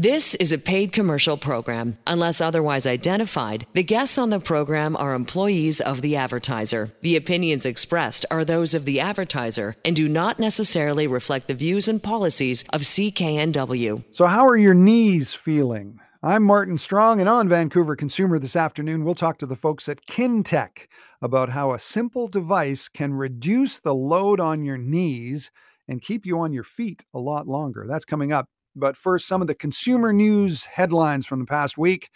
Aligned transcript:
This 0.00 0.36
is 0.36 0.52
a 0.52 0.58
paid 0.58 0.92
commercial 0.92 1.36
program. 1.36 1.98
Unless 2.06 2.40
otherwise 2.40 2.86
identified, 2.86 3.66
the 3.72 3.82
guests 3.82 4.16
on 4.16 4.30
the 4.30 4.38
program 4.38 4.94
are 4.94 5.12
employees 5.12 5.80
of 5.80 6.02
the 6.02 6.14
advertiser. 6.14 6.90
The 7.02 7.16
opinions 7.16 7.66
expressed 7.66 8.24
are 8.30 8.44
those 8.44 8.74
of 8.74 8.84
the 8.84 9.00
advertiser 9.00 9.74
and 9.84 9.96
do 9.96 10.06
not 10.06 10.38
necessarily 10.38 11.08
reflect 11.08 11.48
the 11.48 11.54
views 11.54 11.88
and 11.88 12.00
policies 12.00 12.62
of 12.72 12.82
CKNW. 12.82 14.04
So, 14.14 14.26
how 14.26 14.46
are 14.46 14.56
your 14.56 14.72
knees 14.72 15.34
feeling? 15.34 15.98
I'm 16.22 16.44
Martin 16.44 16.78
Strong, 16.78 17.18
and 17.18 17.28
on 17.28 17.48
Vancouver 17.48 17.96
Consumer 17.96 18.38
this 18.38 18.54
afternoon, 18.54 19.04
we'll 19.04 19.16
talk 19.16 19.38
to 19.38 19.46
the 19.46 19.56
folks 19.56 19.88
at 19.88 20.06
Kintec 20.06 20.86
about 21.22 21.48
how 21.48 21.72
a 21.72 21.78
simple 21.80 22.28
device 22.28 22.88
can 22.88 23.14
reduce 23.14 23.80
the 23.80 23.96
load 23.96 24.38
on 24.38 24.64
your 24.64 24.78
knees 24.78 25.50
and 25.88 26.00
keep 26.00 26.24
you 26.24 26.38
on 26.38 26.52
your 26.52 26.62
feet 26.62 27.04
a 27.14 27.18
lot 27.18 27.48
longer. 27.48 27.84
That's 27.88 28.04
coming 28.04 28.30
up. 28.30 28.46
But 28.78 28.96
first, 28.96 29.26
some 29.26 29.40
of 29.40 29.48
the 29.48 29.54
consumer 29.54 30.12
news 30.12 30.64
headlines 30.64 31.26
from 31.26 31.40
the 31.40 31.46
past 31.46 31.76
week. 31.76 32.10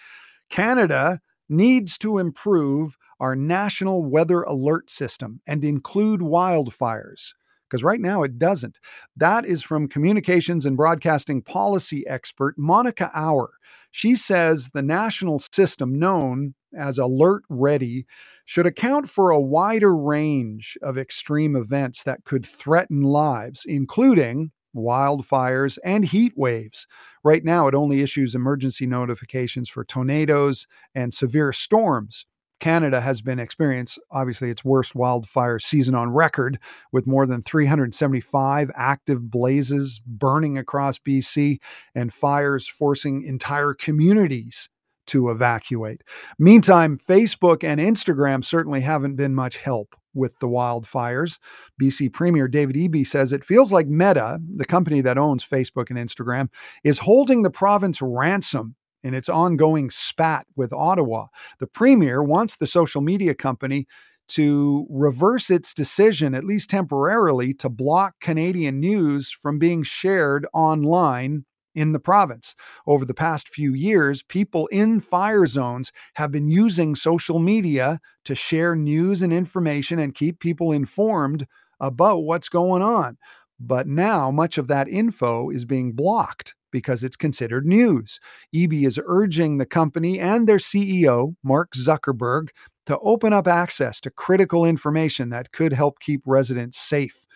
Canada 0.48 1.20
needs 1.48 1.98
to 1.98 2.18
improve 2.18 2.96
our 3.20 3.36
national 3.36 4.04
weather 4.04 4.42
alert 4.42 4.90
system 4.90 5.40
and 5.46 5.64
include 5.64 6.20
wildfires 6.20 7.32
because 7.72 7.82
right 7.82 8.02
now 8.02 8.22
it 8.22 8.38
doesn't. 8.38 8.78
That 9.16 9.46
is 9.46 9.62
from 9.62 9.88
communications 9.88 10.66
and 10.66 10.76
broadcasting 10.76 11.40
policy 11.40 12.06
expert 12.06 12.54
Monica 12.58 13.10
Auer. 13.14 13.48
She 13.90 14.14
says 14.14 14.68
the 14.74 14.82
national 14.82 15.38
system, 15.38 15.98
known 15.98 16.54
as 16.76 16.98
Alert 16.98 17.44
Ready, 17.48 18.04
should 18.44 18.66
account 18.66 19.08
for 19.08 19.30
a 19.30 19.40
wider 19.40 19.96
range 19.96 20.76
of 20.82 20.98
extreme 20.98 21.56
events 21.56 22.02
that 22.02 22.24
could 22.24 22.44
threaten 22.44 23.02
lives, 23.02 23.64
including 23.66 24.50
wildfires, 24.74 25.78
and 25.84 26.04
heat 26.04 26.32
waves. 26.36 26.86
Right 27.24 27.44
now, 27.44 27.68
it 27.68 27.74
only 27.74 28.00
issues 28.00 28.34
emergency 28.34 28.86
notifications 28.86 29.68
for 29.68 29.84
tornadoes 29.84 30.66
and 30.94 31.14
severe 31.14 31.52
storms. 31.52 32.26
Canada 32.62 33.00
has 33.00 33.22
been 33.22 33.40
experiencing 33.40 34.04
obviously 34.12 34.48
its 34.48 34.64
worst 34.64 34.94
wildfire 34.94 35.58
season 35.58 35.96
on 35.96 36.10
record 36.10 36.60
with 36.92 37.08
more 37.08 37.26
than 37.26 37.42
375 37.42 38.70
active 38.76 39.28
blazes 39.28 40.00
burning 40.06 40.56
across 40.56 40.96
BC 40.98 41.58
and 41.96 42.12
fires 42.12 42.68
forcing 42.68 43.24
entire 43.24 43.74
communities 43.74 44.68
to 45.08 45.30
evacuate. 45.30 46.02
Meantime, 46.38 46.98
Facebook 46.98 47.64
and 47.64 47.80
Instagram 47.80 48.44
certainly 48.44 48.80
haven't 48.80 49.16
been 49.16 49.34
much 49.34 49.56
help 49.56 49.96
with 50.14 50.38
the 50.38 50.48
wildfires. 50.48 51.38
BC 51.80 52.12
Premier 52.12 52.48
David 52.48 52.76
Eby 52.76 53.06
says 53.06 53.32
it 53.32 53.44
feels 53.44 53.72
like 53.72 53.86
Meta, 53.86 54.38
the 54.56 54.64
company 54.64 55.00
that 55.00 55.18
owns 55.18 55.44
Facebook 55.44 55.90
and 55.90 55.98
Instagram, 55.98 56.48
is 56.84 56.98
holding 56.98 57.42
the 57.42 57.50
province 57.50 58.00
ransom 58.02 58.74
in 59.02 59.14
its 59.14 59.28
ongoing 59.28 59.90
spat 59.90 60.46
with 60.56 60.72
Ottawa. 60.72 61.26
The 61.58 61.66
Premier 61.66 62.22
wants 62.22 62.56
the 62.56 62.66
social 62.66 63.00
media 63.00 63.34
company 63.34 63.86
to 64.28 64.86
reverse 64.88 65.50
its 65.50 65.74
decision, 65.74 66.34
at 66.34 66.44
least 66.44 66.70
temporarily, 66.70 67.52
to 67.54 67.68
block 67.68 68.14
Canadian 68.20 68.80
news 68.80 69.30
from 69.30 69.58
being 69.58 69.82
shared 69.82 70.46
online 70.54 71.44
in 71.74 71.92
the 71.92 72.00
province. 72.00 72.54
Over 72.86 73.04
the 73.04 73.14
past 73.14 73.48
few 73.48 73.74
years, 73.74 74.22
people 74.22 74.66
in 74.68 75.00
fire 75.00 75.46
zones 75.46 75.92
have 76.14 76.30
been 76.30 76.48
using 76.48 76.94
social 76.94 77.38
media 77.38 78.00
to 78.24 78.34
share 78.34 78.76
news 78.76 79.22
and 79.22 79.32
information 79.32 79.98
and 79.98 80.14
keep 80.14 80.40
people 80.40 80.72
informed 80.72 81.46
about 81.80 82.24
what's 82.24 82.48
going 82.48 82.82
on. 82.82 83.16
But 83.60 83.86
now 83.86 84.30
much 84.30 84.58
of 84.58 84.66
that 84.68 84.88
info 84.88 85.50
is 85.50 85.64
being 85.64 85.92
blocked 85.92 86.54
because 86.72 87.04
it's 87.04 87.16
considered 87.16 87.66
news. 87.66 88.18
Eby 88.54 88.86
is 88.86 88.98
urging 89.04 89.58
the 89.58 89.66
company 89.66 90.18
and 90.18 90.48
their 90.48 90.56
CEO, 90.56 91.36
Mark 91.44 91.72
Zuckerberg, 91.74 92.48
to 92.86 92.98
open 92.98 93.32
up 93.32 93.46
access 93.46 94.00
to 94.00 94.10
critical 94.10 94.64
information 94.64 95.28
that 95.28 95.52
could 95.52 95.72
help 95.72 96.00
keep 96.00 96.22
residents 96.26 96.78
safe. 96.78 97.26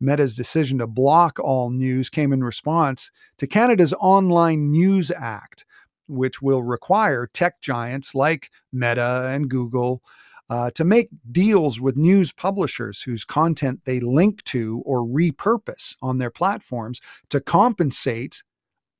Meta's 0.00 0.36
decision 0.36 0.78
to 0.78 0.86
block 0.86 1.38
all 1.40 1.70
news 1.70 2.10
came 2.10 2.32
in 2.32 2.44
response 2.44 3.10
to 3.38 3.46
Canada's 3.46 3.94
Online 3.94 4.70
News 4.70 5.10
Act, 5.10 5.64
which 6.06 6.42
will 6.42 6.62
require 6.62 7.26
tech 7.32 7.60
giants 7.60 8.14
like 8.14 8.50
Meta 8.72 9.28
and 9.32 9.48
Google 9.48 10.02
uh, 10.48 10.70
to 10.72 10.84
make 10.84 11.08
deals 11.32 11.80
with 11.80 11.96
news 11.96 12.32
publishers 12.32 13.02
whose 13.02 13.24
content 13.24 13.80
they 13.84 14.00
link 14.00 14.42
to 14.44 14.82
or 14.86 15.04
repurpose 15.04 15.96
on 16.02 16.18
their 16.18 16.30
platforms 16.30 17.00
to 17.30 17.40
compensate 17.40 18.42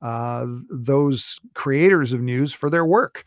uh, 0.02 0.46
those 0.70 1.38
creators 1.54 2.12
of 2.12 2.20
news 2.20 2.52
for 2.52 2.68
their 2.68 2.84
work. 2.84 3.24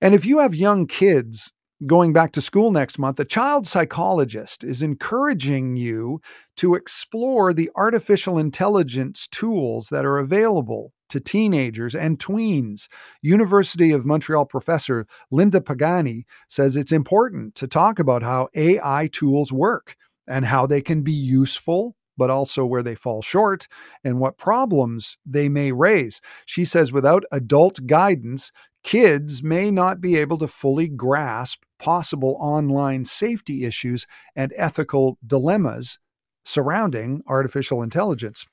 And 0.00 0.14
if 0.14 0.24
you 0.24 0.38
have 0.38 0.54
young 0.54 0.86
kids 0.86 1.52
going 1.86 2.12
back 2.12 2.32
to 2.32 2.40
school 2.40 2.70
next 2.70 2.98
month, 2.98 3.20
a 3.20 3.24
child 3.24 3.66
psychologist 3.66 4.64
is 4.64 4.82
encouraging 4.82 5.76
you 5.76 6.20
to 6.56 6.74
explore 6.74 7.52
the 7.52 7.70
artificial 7.76 8.38
intelligence 8.38 9.28
tools 9.28 9.88
that 9.90 10.04
are 10.04 10.18
available 10.18 10.92
to 11.08 11.20
teenagers 11.20 11.94
and 11.94 12.18
tweens. 12.18 12.88
University 13.22 13.92
of 13.92 14.04
Montreal 14.04 14.44
professor 14.44 15.06
Linda 15.30 15.60
Pagani 15.60 16.24
says 16.48 16.76
it's 16.76 16.92
important 16.92 17.54
to 17.54 17.66
talk 17.66 17.98
about 17.98 18.22
how 18.22 18.48
AI 18.54 19.08
tools 19.12 19.52
work 19.52 19.96
and 20.26 20.44
how 20.44 20.66
they 20.66 20.82
can 20.82 21.02
be 21.02 21.12
useful 21.12 21.94
but 22.18 22.30
also 22.30 22.66
where 22.66 22.82
they 22.82 22.96
fall 22.96 23.22
short 23.22 23.68
and 24.02 24.18
what 24.18 24.36
problems 24.36 25.16
they 25.24 25.48
may 25.48 25.70
raise. 25.70 26.20
She 26.46 26.64
says 26.64 26.90
without 26.90 27.22
adult 27.30 27.86
guidance, 27.86 28.50
kids 28.82 29.42
may 29.44 29.70
not 29.70 30.00
be 30.00 30.16
able 30.16 30.36
to 30.38 30.48
fully 30.48 30.88
grasp 30.88 31.62
possible 31.78 32.36
online 32.40 33.04
safety 33.04 33.64
issues 33.64 34.06
and 34.36 34.52
ethical 34.56 35.18
dilemmas 35.26 35.98
surrounding 36.44 37.22
artificial 37.26 37.82
intelligence. 37.82 38.46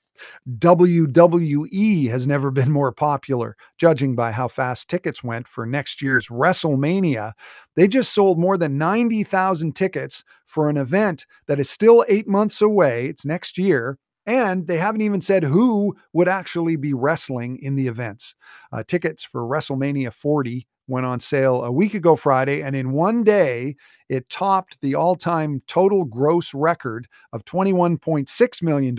WWE 0.49 2.09
has 2.09 2.27
never 2.27 2.51
been 2.51 2.71
more 2.71 2.91
popular, 2.91 3.55
judging 3.77 4.15
by 4.15 4.31
how 4.31 4.47
fast 4.47 4.89
tickets 4.89 5.23
went 5.23 5.47
for 5.47 5.65
next 5.65 6.01
year's 6.01 6.27
WrestleMania. 6.29 7.33
They 7.75 7.87
just 7.87 8.13
sold 8.13 8.39
more 8.39 8.57
than 8.57 8.77
90,000 8.77 9.75
tickets 9.75 10.23
for 10.45 10.69
an 10.69 10.77
event 10.77 11.25
that 11.47 11.59
is 11.59 11.69
still 11.69 12.05
eight 12.07 12.27
months 12.27 12.61
away. 12.61 13.07
It's 13.07 13.25
next 13.25 13.57
year. 13.57 13.97
And 14.27 14.67
they 14.67 14.77
haven't 14.77 15.01
even 15.01 15.21
said 15.21 15.43
who 15.43 15.95
would 16.13 16.27
actually 16.27 16.77
be 16.77 16.93
wrestling 16.93 17.59
in 17.61 17.75
the 17.75 17.87
events. 17.87 18.33
Uh, 18.71 18.83
tickets 18.87 19.23
for 19.23 19.43
WrestleMania 19.43 20.11
40 20.11 20.65
went 20.87 21.05
on 21.05 21.19
sale 21.19 21.63
a 21.63 21.71
week 21.71 21.93
ago 21.93 22.15
Friday, 22.15 22.61
and 22.61 22.75
in 22.75 22.91
one 22.91 23.23
day, 23.23 23.75
it 24.09 24.29
topped 24.29 24.79
the 24.81 24.95
all 24.95 25.15
time 25.15 25.61
total 25.67 26.05
gross 26.05 26.53
record 26.53 27.07
of 27.33 27.45
$21.6 27.45 28.61
million 28.61 28.95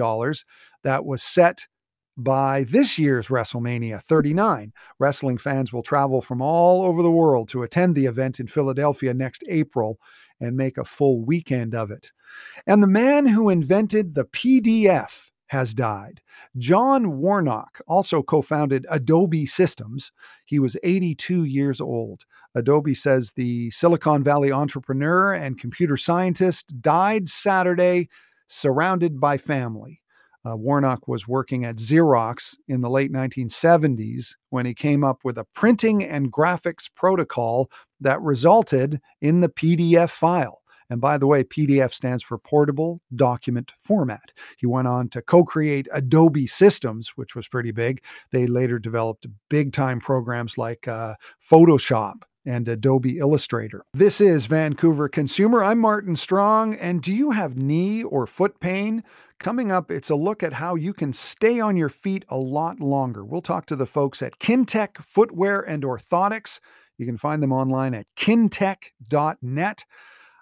that 0.82 1.04
was 1.04 1.22
set 1.22 1.66
by 2.16 2.64
this 2.64 2.98
year's 2.98 3.28
WrestleMania 3.28 4.02
39. 4.02 4.72
Wrestling 4.98 5.38
fans 5.38 5.72
will 5.72 5.82
travel 5.82 6.22
from 6.22 6.40
all 6.40 6.82
over 6.82 7.02
the 7.02 7.10
world 7.10 7.48
to 7.50 7.62
attend 7.62 7.94
the 7.94 8.06
event 8.06 8.40
in 8.40 8.46
Philadelphia 8.46 9.12
next 9.12 9.44
April 9.48 10.00
and 10.40 10.56
make 10.56 10.78
a 10.78 10.84
full 10.84 11.24
weekend 11.24 11.74
of 11.74 11.90
it. 11.90 12.10
And 12.66 12.82
the 12.82 12.88
man 12.88 13.26
who 13.26 13.48
invented 13.48 14.14
the 14.14 14.24
PDF 14.24 15.30
has 15.48 15.74
died. 15.74 16.20
John 16.58 17.18
Warnock 17.18 17.80
also 17.86 18.22
co 18.22 18.42
founded 18.42 18.86
Adobe 18.90 19.46
Systems. 19.46 20.12
He 20.44 20.58
was 20.58 20.76
82 20.82 21.44
years 21.44 21.80
old. 21.80 22.24
Adobe 22.54 22.94
says 22.94 23.32
the 23.32 23.70
Silicon 23.70 24.22
Valley 24.22 24.50
entrepreneur 24.50 25.32
and 25.34 25.58
computer 25.58 25.96
scientist 25.96 26.80
died 26.80 27.28
Saturday, 27.28 28.08
surrounded 28.46 29.20
by 29.20 29.36
family. 29.36 30.00
Uh, 30.46 30.56
Warnock 30.56 31.08
was 31.08 31.26
working 31.26 31.64
at 31.64 31.76
Xerox 31.76 32.56
in 32.68 32.80
the 32.80 32.90
late 32.90 33.12
1970s 33.12 34.36
when 34.50 34.64
he 34.64 34.74
came 34.74 35.02
up 35.02 35.18
with 35.24 35.38
a 35.38 35.46
printing 35.54 36.04
and 36.04 36.32
graphics 36.32 36.88
protocol 36.94 37.68
that 38.00 38.22
resulted 38.22 39.00
in 39.20 39.40
the 39.40 39.48
PDF 39.48 40.10
file. 40.10 40.62
And 40.90 41.00
by 41.00 41.18
the 41.18 41.26
way, 41.26 41.44
PDF 41.44 41.92
stands 41.92 42.22
for 42.22 42.38
Portable 42.38 43.00
Document 43.14 43.72
Format. 43.78 44.32
He 44.56 44.66
went 44.66 44.88
on 44.88 45.08
to 45.10 45.22
co 45.22 45.44
create 45.44 45.88
Adobe 45.92 46.46
Systems, 46.46 47.10
which 47.16 47.34
was 47.34 47.48
pretty 47.48 47.72
big. 47.72 48.02
They 48.30 48.46
later 48.46 48.78
developed 48.78 49.26
big 49.48 49.72
time 49.72 50.00
programs 50.00 50.56
like 50.56 50.86
uh, 50.86 51.14
Photoshop 51.42 52.22
and 52.46 52.68
Adobe 52.68 53.18
Illustrator. 53.18 53.84
This 53.92 54.20
is 54.20 54.46
Vancouver 54.46 55.08
Consumer. 55.08 55.64
I'm 55.64 55.80
Martin 55.80 56.14
Strong. 56.14 56.76
And 56.76 57.02
do 57.02 57.12
you 57.12 57.32
have 57.32 57.56
knee 57.56 58.04
or 58.04 58.26
foot 58.26 58.60
pain? 58.60 59.02
Coming 59.38 59.70
up, 59.70 59.90
it's 59.90 60.08
a 60.08 60.14
look 60.14 60.42
at 60.42 60.54
how 60.54 60.76
you 60.76 60.94
can 60.94 61.12
stay 61.12 61.60
on 61.60 61.76
your 61.76 61.90
feet 61.90 62.24
a 62.28 62.38
lot 62.38 62.80
longer. 62.80 63.24
We'll 63.24 63.42
talk 63.42 63.66
to 63.66 63.76
the 63.76 63.84
folks 63.84 64.22
at 64.22 64.38
Kintec 64.38 64.96
Footwear 64.98 65.60
and 65.60 65.82
Orthotics. 65.82 66.60
You 66.96 67.04
can 67.04 67.18
find 67.18 67.42
them 67.42 67.52
online 67.52 67.92
at 67.94 68.06
kintec.net. 68.16 69.84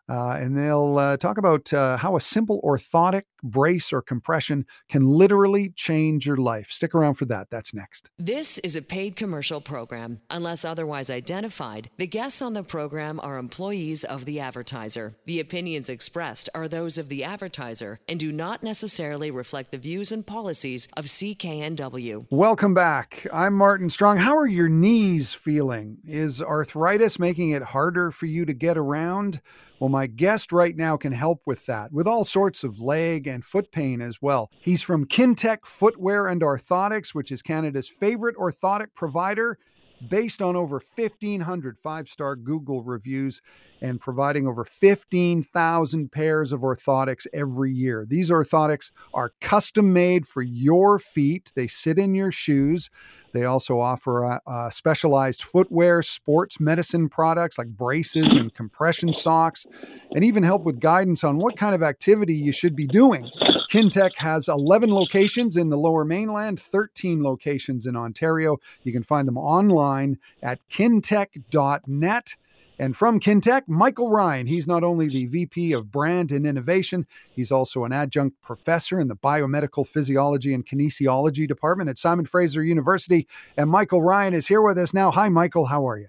Uh, 0.09 0.37
and 0.39 0.57
they'll 0.57 0.99
uh, 0.99 1.17
talk 1.17 1.39
about 1.39 1.73
uh, 1.73 1.97
how 1.97 2.17
a 2.17 2.21
simple 2.21 2.61
orthotic 2.63 3.23
brace, 3.43 3.93
or 3.93 4.03
compression 4.03 4.67
can 4.89 5.07
literally 5.07 5.71
change 5.77 6.27
your 6.27 6.37
life. 6.37 6.71
Stick 6.71 6.95
around 6.95 7.15
for 7.15 7.27
that. 7.27 7.49
That's 7.51 7.75
next. 7.75 8.11
This 8.19 8.59
is 8.59 8.75
a 8.75 8.83
paid 8.83 9.17
commercial 9.17 9.61
program. 9.61 10.21
Unless 10.31 10.65
otherwise 10.65 11.11
identified, 11.11 11.91
the 11.99 12.07
guests 12.07 12.41
on 12.41 12.55
the 12.55 12.63
program 12.63 13.21
are 13.23 13.39
employees 13.39 14.05
of 14.05 14.25
the 14.25 14.41
advertiser. 14.41 15.13
The 15.27 15.41
opinions 15.41 15.89
expressed 15.89 16.49
are 16.55 16.69
those 16.69 16.99
of 16.99 17.09
the 17.09 17.25
advertiser 17.25 17.99
and 18.09 18.19
do 18.19 18.33
not 18.33 18.63
necessarily 18.63 19.31
reflect 19.31 19.71
the 19.71 19.79
views 19.79 20.11
and 20.11 20.27
policies 20.27 20.89
of 20.97 21.05
CKNW. 21.07 22.27
Welcome 22.31 22.75
back. 22.75 23.27
I'm 23.33 23.55
Martin 23.55 23.91
Strong. 23.91 24.19
How 24.19 24.37
are 24.37 24.47
your 24.47 24.69
knees 24.69 25.35
feeling? 25.35 25.99
Is 26.05 26.43
arthritis 26.43 27.19
making 27.19 27.51
it 27.51 27.63
harder 27.63 28.11
for 28.11 28.27
you 28.27 28.45
to 28.47 28.55
get 28.55 28.77
around? 28.77 29.41
Well, 29.81 29.89
my 29.91 30.07
guest 30.07 30.53
right 30.53 30.77
now 30.77 30.97
can 30.97 31.13
help 31.13 31.43
with 31.47 31.67
that, 31.67 31.93
with 31.93 32.07
all 32.07 32.25
sorts 32.25 32.65
of 32.65 32.81
leg 32.81 33.27
and 33.27 33.45
foot 33.45 33.71
pain 33.73 34.01
as 34.01 34.23
well. 34.23 34.51
He's 34.61 34.83
from 34.83 35.07
Kintec 35.07 35.67
Footwear 35.67 36.27
and 36.29 36.41
Orthotics, 36.43 37.15
which 37.15 37.33
is 37.33 37.43
Canada's 37.43 37.89
favorite 37.89 38.37
orthotic 38.37 38.89
provider, 38.95 39.59
based 40.09 40.43
on 40.43 40.57
over 40.57 40.81
1,500 40.95 41.79
five 41.79 42.09
star 42.09 42.37
Google 42.37 42.83
reviews 42.83 43.41
and 43.81 44.01
providing 44.01 44.47
over 44.47 44.65
15,000 44.65 46.13
pairs 46.13 46.53
of 46.53 46.61
orthotics 46.61 47.27
every 47.33 47.73
year. 47.73 48.07
These 48.09 48.31
orthotics 48.31 48.91
are 49.13 49.33
custom 49.41 49.93
made 49.93 50.27
for 50.27 50.43
your 50.43 50.99
feet, 50.99 51.53
they 51.55 51.67
sit 51.67 51.99
in 51.99 52.15
your 52.15 52.33
shoes. 52.33 52.91
They 53.33 53.45
also 53.45 53.81
offer 53.81 54.41
specialized 54.71 55.43
footwear, 55.43 56.03
sports 56.03 56.61
medicine 56.61 57.09
products 57.09 57.59
like 57.59 57.67
braces 57.67 58.37
and 58.37 58.55
compression 58.55 59.13
socks, 59.13 59.67
and 60.15 60.23
even 60.23 60.45
help 60.45 60.63
with 60.63 60.79
guidance 60.79 61.25
on 61.25 61.39
what 61.39 61.57
kind 61.57 61.75
of 61.75 61.83
activity 61.83 62.37
you 62.37 62.53
should 62.53 62.77
be 62.77 62.87
doing. 62.87 63.29
Kintec 63.71 64.17
has 64.17 64.49
11 64.49 64.93
locations 64.93 65.57
in 65.57 65.69
the 65.69 65.77
lower 65.77 66.05
mainland, 66.05 66.61
13 66.61 67.23
locations 67.23 67.87
in 67.87 67.97
Ontario. 67.97 68.59
You 68.83 68.93
can 68.93 69.03
find 69.03 69.27
them 69.27 69.39
online 69.39 70.19
at 70.43 70.61
kintec.net. 70.71 72.37
And 72.79 72.97
from 72.97 73.21
Kintec, 73.21 73.63
Michael 73.69 74.11
Ryan. 74.11 74.49
He's 74.49 74.67
not 74.67 74.83
only 74.83 75.09
the 75.09 75.27
VP 75.27 75.73
of 75.73 75.93
Brand 75.93 76.33
and 76.33 76.45
Innovation, 76.45 77.07
he's 77.33 77.53
also 77.53 77.85
an 77.85 77.93
adjunct 77.93 78.41
professor 78.43 78.99
in 78.99 79.07
the 79.07 79.15
Biomedical 79.15 79.87
Physiology 79.87 80.53
and 80.53 80.67
Kinesiology 80.67 81.47
Department 81.47 81.89
at 81.89 81.99
Simon 81.99 82.27
Fraser 82.27 82.65
University. 82.65 83.29
And 83.57 83.71
Michael 83.71 84.03
Ryan 84.03 84.35
is 84.35 84.49
here 84.49 84.61
with 84.61 84.77
us 84.79 84.93
now. 84.93 85.13
Hi, 85.13 85.29
Michael. 85.29 85.67
How 85.67 85.89
are 85.89 85.99
you? 85.99 86.09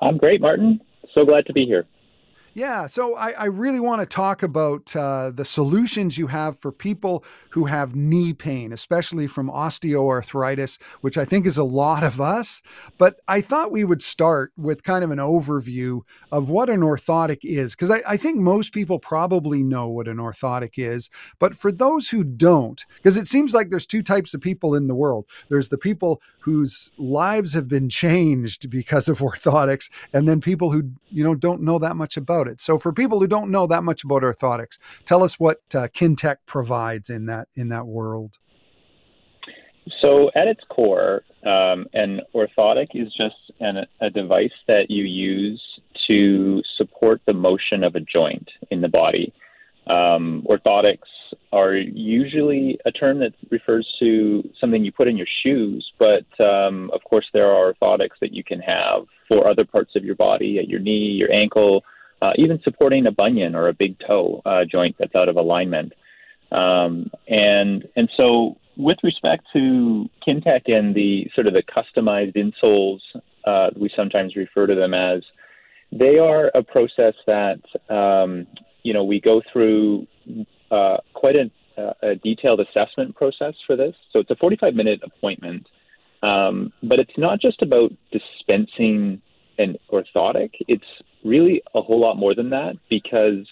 I'm 0.00 0.16
great, 0.16 0.40
Martin. 0.40 0.80
So 1.14 1.24
glad 1.24 1.46
to 1.46 1.52
be 1.52 1.64
here. 1.64 1.86
Yeah, 2.58 2.88
so 2.88 3.14
I, 3.14 3.30
I 3.38 3.44
really 3.44 3.78
want 3.78 4.00
to 4.00 4.06
talk 4.06 4.42
about 4.42 4.96
uh, 4.96 5.30
the 5.30 5.44
solutions 5.44 6.18
you 6.18 6.26
have 6.26 6.58
for 6.58 6.72
people 6.72 7.24
who 7.50 7.66
have 7.66 7.94
knee 7.94 8.32
pain, 8.32 8.72
especially 8.72 9.28
from 9.28 9.48
osteoarthritis, 9.48 10.82
which 11.00 11.16
I 11.16 11.24
think 11.24 11.46
is 11.46 11.56
a 11.56 11.62
lot 11.62 12.02
of 12.02 12.20
us. 12.20 12.60
But 12.98 13.20
I 13.28 13.42
thought 13.42 13.70
we 13.70 13.84
would 13.84 14.02
start 14.02 14.50
with 14.56 14.82
kind 14.82 15.04
of 15.04 15.12
an 15.12 15.20
overview 15.20 16.00
of 16.32 16.48
what 16.48 16.68
an 16.68 16.80
orthotic 16.80 17.38
is, 17.44 17.76
because 17.76 17.92
I, 17.92 18.00
I 18.08 18.16
think 18.16 18.38
most 18.38 18.72
people 18.72 18.98
probably 18.98 19.62
know 19.62 19.88
what 19.88 20.08
an 20.08 20.16
orthotic 20.16 20.78
is. 20.78 21.10
But 21.38 21.54
for 21.54 21.70
those 21.70 22.08
who 22.08 22.24
don't, 22.24 22.84
because 22.96 23.16
it 23.16 23.28
seems 23.28 23.54
like 23.54 23.70
there's 23.70 23.86
two 23.86 24.02
types 24.02 24.34
of 24.34 24.40
people 24.40 24.74
in 24.74 24.88
the 24.88 24.96
world 24.96 25.26
there's 25.48 25.68
the 25.68 25.78
people 25.78 26.20
whose 26.40 26.92
lives 26.96 27.52
have 27.52 27.68
been 27.68 27.88
changed 27.88 28.70
because 28.70 29.06
of 29.06 29.18
orthotics, 29.28 29.90
and 30.12 30.28
then 30.28 30.40
people 30.40 30.72
who 30.72 30.90
you 31.10 31.22
know 31.22 31.36
don't 31.36 31.62
know 31.62 31.78
that 31.78 31.96
much 31.96 32.16
about 32.16 32.47
it. 32.47 32.47
So 32.56 32.78
for 32.78 32.92
people 32.92 33.20
who 33.20 33.26
don't 33.26 33.50
know 33.50 33.66
that 33.66 33.84
much 33.84 34.04
about 34.04 34.22
orthotics, 34.22 34.78
tell 35.04 35.22
us 35.22 35.38
what 35.38 35.60
uh, 35.74 35.88
Kintec 35.88 36.36
provides 36.46 37.10
in 37.10 37.26
that 37.26 37.48
in 37.54 37.68
that 37.68 37.86
world. 37.86 38.38
So 40.02 40.30
at 40.34 40.46
its 40.46 40.60
core, 40.68 41.22
um, 41.44 41.86
an 41.94 42.20
orthotic 42.34 42.88
is 42.94 43.12
just 43.16 43.36
an, 43.60 43.86
a 44.00 44.10
device 44.10 44.52
that 44.66 44.90
you 44.90 45.04
use 45.04 45.62
to 46.08 46.62
support 46.76 47.20
the 47.26 47.34
motion 47.34 47.84
of 47.84 47.94
a 47.94 48.00
joint 48.00 48.48
in 48.70 48.80
the 48.80 48.88
body. 48.88 49.32
Um, 49.86 50.44
orthotics 50.48 51.08
are 51.52 51.74
usually 51.74 52.78
a 52.84 52.92
term 52.92 53.18
that 53.20 53.32
refers 53.50 53.86
to 54.00 54.48
something 54.60 54.84
you 54.84 54.92
put 54.92 55.08
in 55.08 55.16
your 55.16 55.26
shoes, 55.42 55.90
but 55.98 56.26
um, 56.44 56.90
of 56.92 57.02
course, 57.04 57.26
there 57.32 57.50
are 57.50 57.72
orthotics 57.72 58.18
that 58.20 58.32
you 58.32 58.44
can 58.44 58.60
have 58.60 59.06
for 59.28 59.48
other 59.48 59.64
parts 59.64 59.92
of 59.96 60.04
your 60.04 60.14
body, 60.14 60.58
at 60.58 60.68
your 60.68 60.80
knee, 60.80 61.12
your 61.12 61.30
ankle, 61.32 61.84
uh, 62.20 62.32
even 62.36 62.60
supporting 62.62 63.06
a 63.06 63.12
bunion 63.12 63.54
or 63.54 63.68
a 63.68 63.72
big 63.72 63.96
toe 64.06 64.42
uh, 64.44 64.64
joint 64.64 64.96
that's 64.98 65.14
out 65.14 65.28
of 65.28 65.36
alignment. 65.36 65.92
Um, 66.50 67.10
and 67.26 67.86
and 67.96 68.08
so, 68.18 68.58
with 68.76 68.98
respect 69.02 69.44
to 69.54 70.08
Kintec 70.26 70.62
and 70.66 70.94
the 70.94 71.30
sort 71.34 71.46
of 71.46 71.54
the 71.54 71.62
customized 71.62 72.36
insoles, 72.36 73.00
uh, 73.44 73.70
we 73.76 73.90
sometimes 73.94 74.36
refer 74.36 74.66
to 74.66 74.74
them 74.74 74.94
as, 74.94 75.22
they 75.92 76.18
are 76.18 76.50
a 76.54 76.62
process 76.62 77.14
that 77.26 77.60
um, 77.88 78.46
you 78.82 78.92
know 78.92 79.04
we 79.04 79.20
go 79.20 79.42
through 79.52 80.06
uh, 80.70 80.98
quite 81.14 81.36
a, 81.36 81.50
a, 82.02 82.14
detailed 82.16 82.60
assessment 82.60 83.14
process 83.16 83.54
for 83.66 83.76
this. 83.76 83.94
So 84.12 84.20
it's 84.20 84.30
a 84.30 84.36
45 84.36 84.74
minute 84.74 85.00
appointment, 85.02 85.66
um, 86.22 86.72
but 86.82 87.00
it's 87.00 87.16
not 87.16 87.40
just 87.40 87.62
about 87.62 87.92
dispensing 88.10 89.22
an 89.58 89.76
orthotic. 89.90 90.50
It's 90.66 90.84
really 91.24 91.62
a 91.74 91.82
whole 91.82 92.00
lot 92.00 92.16
more 92.16 92.34
than 92.34 92.50
that 92.50 92.76
because 92.88 93.46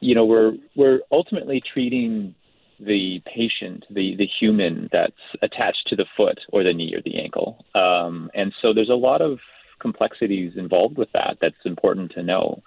you 0.00 0.14
know 0.14 0.24
we're 0.24 0.52
we're 0.74 1.00
ultimately 1.10 1.60
treating 1.60 2.34
the 2.80 3.22
patient, 3.26 3.84
the 3.90 4.16
the 4.16 4.28
human 4.40 4.88
that's 4.92 5.12
attached 5.42 5.86
to 5.88 5.96
the 5.96 6.06
foot 6.16 6.38
or 6.52 6.64
the 6.64 6.72
knee 6.72 6.94
or 6.94 7.02
the 7.02 7.20
ankle, 7.20 7.64
um, 7.74 8.30
and 8.34 8.52
so 8.62 8.72
there's 8.72 8.90
a 8.90 8.94
lot 8.94 9.20
of 9.20 9.38
complexities 9.80 10.52
involved 10.56 10.96
with 10.96 11.10
that 11.12 11.38
that's 11.40 11.64
important 11.64 12.12
to 12.12 12.22
know. 12.22 12.62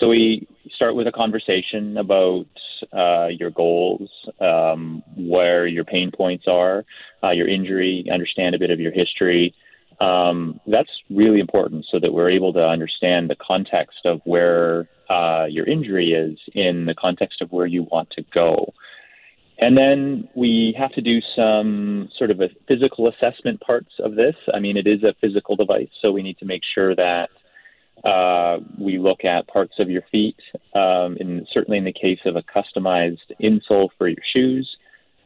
So 0.00 0.08
we 0.08 0.48
start 0.74 0.96
with 0.96 1.06
a 1.06 1.12
conversation 1.12 1.96
about 1.98 2.46
uh, 2.92 3.28
your 3.28 3.50
goals, 3.50 4.10
um, 4.40 5.02
where 5.16 5.66
your 5.66 5.84
pain 5.84 6.10
points 6.10 6.46
are, 6.48 6.84
uh, 7.22 7.30
your 7.30 7.48
injury, 7.48 8.04
understand 8.12 8.54
a 8.54 8.58
bit 8.58 8.70
of 8.70 8.80
your 8.80 8.92
history. 8.92 9.54
Um, 10.00 10.60
that's 10.66 10.90
really 11.10 11.40
important 11.40 11.86
so 11.90 11.98
that 12.00 12.12
we're 12.12 12.30
able 12.30 12.52
to 12.54 12.62
understand 12.62 13.30
the 13.30 13.36
context 13.36 14.00
of 14.04 14.20
where 14.24 14.88
uh, 15.08 15.46
your 15.48 15.66
injury 15.66 16.12
is 16.12 16.38
in 16.54 16.86
the 16.86 16.94
context 16.94 17.42
of 17.42 17.52
where 17.52 17.66
you 17.66 17.84
want 17.84 18.10
to 18.10 18.24
go. 18.34 18.72
And 19.58 19.78
then 19.78 20.28
we 20.34 20.74
have 20.76 20.92
to 20.92 21.00
do 21.00 21.20
some 21.36 22.08
sort 22.18 22.30
of 22.30 22.40
a 22.40 22.48
physical 22.66 23.08
assessment 23.08 23.60
parts 23.60 23.92
of 24.00 24.16
this. 24.16 24.34
I 24.52 24.58
mean, 24.58 24.76
it 24.76 24.86
is 24.86 25.04
a 25.04 25.14
physical 25.20 25.54
device, 25.54 25.90
so 26.04 26.10
we 26.10 26.22
need 26.22 26.38
to 26.38 26.44
make 26.44 26.62
sure 26.74 26.94
that 26.96 27.30
uh, 28.04 28.58
we 28.78 28.98
look 28.98 29.24
at 29.24 29.46
parts 29.46 29.74
of 29.78 29.88
your 29.88 30.02
feet, 30.10 30.36
um, 30.74 31.16
and 31.20 31.46
certainly 31.52 31.78
in 31.78 31.84
the 31.84 31.92
case 31.92 32.18
of 32.26 32.36
a 32.36 32.42
customized 32.42 33.30
insole 33.40 33.88
for 33.96 34.08
your 34.08 34.22
shoes, 34.34 34.68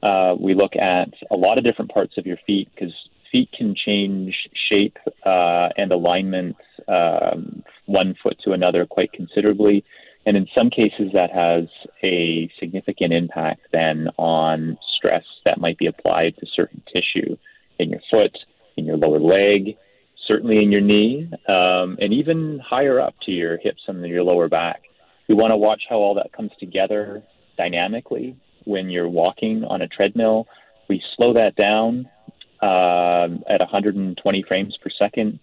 uh, 0.02 0.34
we 0.38 0.54
look 0.54 0.76
at 0.76 1.08
a 1.30 1.37
lot 1.37 1.58
of 1.58 1.64
different 1.64 1.90
parts 1.92 2.18
of 2.18 2.26
your 2.26 2.37
feet 2.46 2.68
because 2.75 2.94
feet 3.32 3.50
can 3.56 3.75
change 3.75 4.35
shape 4.70 4.97
uh, 5.25 5.68
and 5.76 5.92
alignment 5.92 6.56
um, 6.87 7.62
one 7.87 8.14
foot 8.23 8.37
to 8.44 8.52
another 8.52 8.87
quite 8.87 9.12
considerably. 9.12 9.85
And 10.26 10.37
in 10.37 10.47
some 10.56 10.70
cases, 10.70 11.11
that 11.14 11.30
has 11.30 11.68
a 12.02 12.50
significant 12.61 13.14
impact 13.14 13.61
then 13.73 14.08
on 14.18 14.78
stress 14.97 15.25
that 15.44 15.58
might 15.58 15.78
be 15.78 15.87
applied 15.87 16.37
to 16.38 16.47
certain 16.54 16.82
tissue 16.94 17.37
in 17.78 17.90
your 17.90 18.00
foot, 18.11 18.37
in 18.76 18.85
your 18.85 18.97
lower 18.97 19.20
leg, 19.20 19.76
certainly 20.26 20.62
in 20.62 20.70
your 20.70 20.82
knee, 20.82 21.30
um, 21.49 21.97
and 22.00 22.12
even 22.12 22.58
higher 22.58 23.00
up 23.00 23.14
to 23.23 23.30
your 23.30 23.56
hips 23.58 23.82
and 23.87 24.04
your 24.06 24.23
lower 24.23 24.49
back. 24.49 24.82
We 25.28 25.35
want 25.35 25.52
to 25.52 25.56
watch 25.56 25.85
how 25.88 25.97
all 25.97 26.14
that 26.14 26.32
comes 26.32 26.52
together 26.58 27.23
dynamically 27.56 28.37
when 28.64 28.90
you're 28.90 29.08
walking 29.08 29.64
on 29.64 29.82
a 29.82 29.88
treadmill. 29.88 30.47
We 30.88 31.02
slow 31.16 31.35
that 31.35 31.56
down 31.56 32.08
at 32.62 33.60
120 33.60 34.44
frames 34.48 34.76
per 34.82 34.90
second 34.90 35.38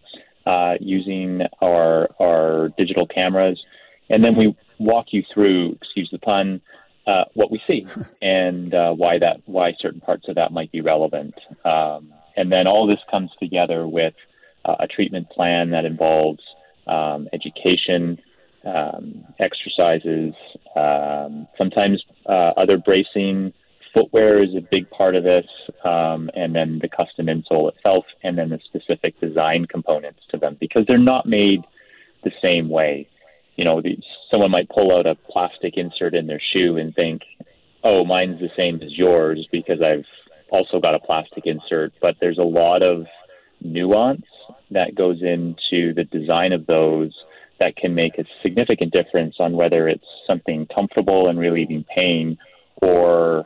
uh, 0.46 0.76
using 0.80 1.42
our 1.62 2.10
our 2.20 2.70
digital 2.78 3.08
cameras, 3.08 3.62
and 4.10 4.24
then 4.24 4.36
we 4.36 4.56
walk 4.78 5.08
you 5.12 5.24
through, 5.34 5.74
excuse 5.82 6.10
the 6.12 6.20
pun, 6.20 6.62
uh, 7.08 7.26
what 7.34 7.52
we 7.52 7.62
see 7.68 7.88
and 8.22 8.74
uh, 8.74 8.92
why 8.92 9.18
that 9.20 9.42
why 9.46 9.74
certain 9.80 10.02
parts 10.02 10.28
of 10.28 10.36
that 10.36 10.52
might 10.52 10.72
be 10.72 10.82
relevant. 10.82 11.36
Um, 11.64 12.14
and 12.38 12.52
then 12.52 12.68
all 12.68 12.88
this 12.88 13.00
comes 13.10 13.32
together 13.40 13.88
with 13.88 14.14
uh, 14.66 14.76
a 14.80 14.88
treatment 14.88 15.30
plan 15.30 15.72
that 15.72 15.86
involves 15.86 16.42
um, 16.88 17.30
education, 17.32 18.20
um, 18.66 19.24
exercises, 19.40 20.34
um, 20.76 21.48
sometimes 21.58 22.04
uh, 22.26 22.52
other 22.58 22.78
bracing. 22.78 23.54
Footwear 23.96 24.44
is 24.44 24.54
a 24.56 24.62
big 24.62 24.90
part 24.90 25.16
of 25.16 25.24
this, 25.24 25.46
um, 25.86 26.30
and 26.36 26.54
then 26.54 26.80
the 26.82 26.90
custom 26.90 27.28
insole 27.28 27.72
itself, 27.72 28.06
and 28.24 28.38
then 28.38 28.50
the 28.50 28.60
specific 28.66 29.20
design 29.22 29.66
components 29.66 30.20
to 30.32 30.38
them 30.38 30.58
because 30.60 30.84
they're 30.86 30.98
not 30.98 31.26
made 31.26 31.64
the 32.24 32.32
same 32.44 32.68
way. 32.68 33.08
You 33.56 33.64
know, 33.64 33.82
the, 33.82 33.98
someone 34.30 34.52
might 34.52 34.68
pull 34.68 34.92
out 34.92 35.08
a 35.08 35.16
plastic 35.16 35.78
insert 35.78 36.14
in 36.14 36.28
their 36.28 36.42
shoe 36.42 36.76
and 36.76 36.94
think, 36.94 37.22
oh, 37.86 38.04
mine's 38.04 38.42
the 38.42 38.50
same 38.58 38.82
as 38.84 38.92
yours 38.98 39.48
because 39.50 39.80
I've 39.82 40.06
also 40.52 40.82
got 40.82 40.96
a 40.96 41.00
plastic 41.00 41.46
insert. 41.46 41.94
But 42.02 42.18
there's 42.20 42.38
a 42.38 42.44
lot 42.44 42.84
of 42.84 43.06
nuance 43.62 44.26
that 44.72 44.96
goes 44.96 45.22
into 45.22 45.94
the 45.94 46.04
design 46.12 46.52
of 46.52 46.66
those 46.68 47.14
that 47.62 47.78
can 47.78 47.96
make 47.96 48.18
a 48.18 48.26
significant 48.44 48.92
difference 48.92 49.36
on 49.40 49.54
whether 49.54 49.88
it's 49.88 50.06
something 50.28 50.68
comfortable 50.76 51.30
and 51.30 51.40
relieving 51.40 51.86
pain 51.96 52.38
or 52.82 53.46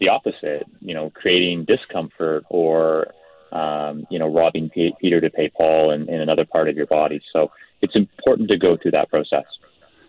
the 0.00 0.08
opposite, 0.08 0.64
you 0.80 0.94
know, 0.94 1.10
creating 1.10 1.64
discomfort 1.64 2.44
or, 2.48 3.14
um, 3.52 4.06
you 4.10 4.18
know, 4.18 4.32
robbing 4.32 4.70
P- 4.70 4.94
Peter 5.00 5.20
to 5.20 5.30
pay 5.30 5.48
Paul 5.48 5.90
in, 5.92 6.08
in 6.08 6.20
another 6.20 6.44
part 6.44 6.68
of 6.68 6.76
your 6.76 6.86
body. 6.86 7.20
So 7.32 7.50
it's 7.82 7.94
important 7.96 8.50
to 8.50 8.58
go 8.58 8.76
through 8.76 8.92
that 8.92 9.10
process. 9.10 9.44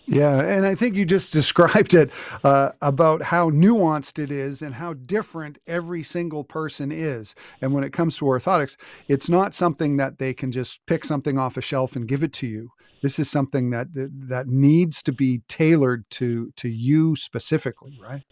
Yeah, 0.09 0.41
and 0.41 0.65
I 0.65 0.73
think 0.73 0.95
you 0.95 1.05
just 1.05 1.31
described 1.39 1.93
it 1.93 2.09
uh, 2.43 2.71
about 2.81 3.21
how 3.21 3.51
nuanced 3.51 4.17
it 4.17 4.31
is 4.31 4.61
and 4.61 4.73
how 4.73 4.93
different 4.93 5.59
every 5.67 6.03
single 6.03 6.43
person 6.43 6.91
is. 6.91 7.35
And 7.61 7.73
when 7.73 7.83
it 7.83 7.93
comes 7.93 8.17
to 8.17 8.25
orthotics, 8.25 8.75
it's 9.07 9.29
not 9.29 9.53
something 9.53 9.97
that 9.97 10.17
they 10.17 10.33
can 10.33 10.51
just 10.51 10.79
pick 10.87 11.05
something 11.05 11.37
off 11.37 11.57
a 11.57 11.61
shelf 11.61 11.95
and 11.95 12.07
give 12.07 12.23
it 12.23 12.33
to 12.33 12.47
you. 12.47 12.71
This 13.01 13.19
is 13.19 13.29
something 13.29 13.69
that 13.69 13.87
that 13.93 14.47
needs 14.47 15.01
to 15.03 15.13
be 15.13 15.41
tailored 15.47 16.09
to 16.11 16.51
to 16.57 16.67
you 16.67 17.15
specifically, 17.15 17.97
right? 18.01 18.23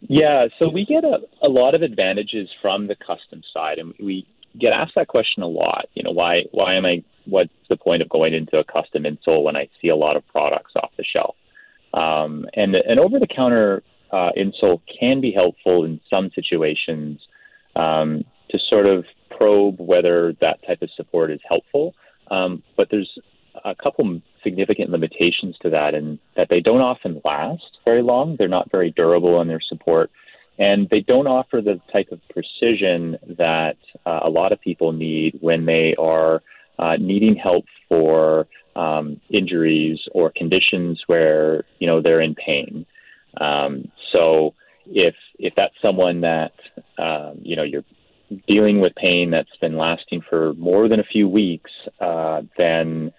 Yeah, 0.00 0.46
so 0.58 0.68
we 0.68 0.84
get 0.84 1.04
a, 1.04 1.18
a 1.42 1.48
lot 1.48 1.74
of 1.74 1.82
advantages 1.82 2.48
from 2.62 2.86
the 2.86 2.94
custom 2.94 3.42
side, 3.52 3.78
and 3.78 3.94
we 3.98 4.26
get 4.58 4.72
asked 4.72 4.94
that 4.96 5.08
question 5.08 5.42
a 5.42 5.46
lot. 5.46 5.86
You 5.94 6.02
know, 6.04 6.12
why 6.12 6.44
why 6.52 6.74
am 6.74 6.86
I? 6.86 7.02
What's 7.26 7.52
the 7.68 7.76
point 7.76 8.02
of 8.02 8.08
going 8.08 8.32
into 8.32 8.58
a 8.58 8.64
custom 8.64 9.04
insole 9.04 9.42
when 9.42 9.56
I 9.56 9.68
see 9.82 9.88
a 9.88 9.96
lot 9.96 10.16
of 10.16 10.26
products 10.28 10.72
off 10.76 10.90
the 10.96 11.04
shelf? 11.04 11.36
Um, 11.92 12.46
and 12.54 12.76
an 12.76 12.98
over 12.98 13.18
the 13.18 13.26
counter 13.26 13.82
uh, 14.10 14.30
insole 14.36 14.80
can 15.00 15.20
be 15.20 15.32
helpful 15.32 15.84
in 15.84 16.00
some 16.12 16.30
situations 16.34 17.20
um, 17.76 18.24
to 18.50 18.58
sort 18.70 18.86
of 18.86 19.04
probe 19.36 19.78
whether 19.78 20.34
that 20.40 20.60
type 20.66 20.82
of 20.82 20.90
support 20.96 21.30
is 21.30 21.40
helpful. 21.46 21.94
Um, 22.30 22.62
but 22.76 22.88
there's 22.90 23.10
a 23.64 23.74
couple 23.74 24.20
significant 24.42 24.90
limitations 24.90 25.56
to 25.62 25.70
that, 25.70 25.94
in 25.94 26.18
that 26.36 26.48
they 26.48 26.60
don't 26.60 26.80
often 26.80 27.20
last 27.24 27.78
very 27.84 28.02
long. 28.02 28.36
They're 28.38 28.48
not 28.48 28.70
very 28.70 28.90
durable 28.90 29.40
in 29.40 29.48
their 29.48 29.60
support, 29.60 30.10
and 30.58 30.88
they 30.90 31.00
don't 31.00 31.26
offer 31.26 31.60
the 31.60 31.80
type 31.92 32.08
of 32.12 32.20
precision 32.30 33.18
that 33.38 33.76
uh, 34.06 34.20
a 34.22 34.30
lot 34.30 34.52
of 34.52 34.60
people 34.60 34.92
need 34.92 35.38
when 35.40 35.66
they 35.66 35.94
are 35.98 36.42
uh, 36.78 36.96
needing 36.98 37.36
help 37.36 37.64
for 37.88 38.46
um, 38.76 39.20
injuries 39.30 39.98
or 40.12 40.30
conditions 40.34 41.02
where 41.06 41.64
you 41.78 41.86
know 41.86 42.00
they're 42.00 42.20
in 42.20 42.34
pain. 42.34 42.86
Um, 43.40 43.90
so 44.12 44.54
if 44.86 45.14
if 45.38 45.54
that's 45.56 45.74
someone 45.82 46.22
that 46.22 46.52
um, 46.98 47.40
you 47.42 47.56
know 47.56 47.64
you're 47.64 47.84
dealing 48.46 48.80
with 48.80 48.94
pain 48.94 49.30
that's 49.30 49.56
been 49.60 49.76
lasting 49.76 50.22
for 50.28 50.52
more 50.54 50.88
than 50.88 51.00
a 51.00 51.04
few 51.04 51.28
weeks, 51.28 51.70
uh, 52.00 52.42
then 52.58 53.12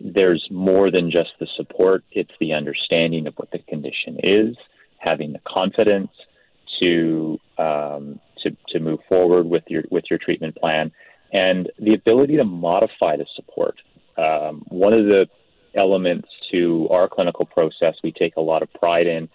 there's 0.00 0.46
more 0.50 0.90
than 0.90 1.10
just 1.10 1.30
the 1.38 1.46
support. 1.56 2.02
It's 2.10 2.30
the 2.40 2.54
understanding 2.54 3.26
of 3.26 3.34
what 3.36 3.50
the 3.50 3.58
condition 3.58 4.18
is, 4.22 4.56
having 4.98 5.32
the 5.32 5.40
confidence 5.46 6.10
to 6.82 7.38
um, 7.58 8.20
to 8.42 8.56
to 8.70 8.80
move 8.80 9.00
forward 9.08 9.46
with 9.46 9.64
your 9.68 9.84
with 9.90 10.04
your 10.08 10.18
treatment 10.18 10.56
plan, 10.56 10.92
and 11.32 11.70
the 11.78 11.94
ability 11.94 12.36
to 12.38 12.44
modify 12.44 13.16
the 13.16 13.26
support. 13.36 13.76
Um, 14.16 14.64
one 14.68 14.92
of 14.92 15.04
the 15.04 15.28
elements 15.74 16.28
to 16.50 16.88
our 16.90 17.08
clinical 17.08 17.46
process 17.46 17.94
we 18.02 18.12
take 18.12 18.36
a 18.36 18.40
lot 18.40 18.62
of 18.62 18.72
pride 18.72 19.06
in 19.06 19.28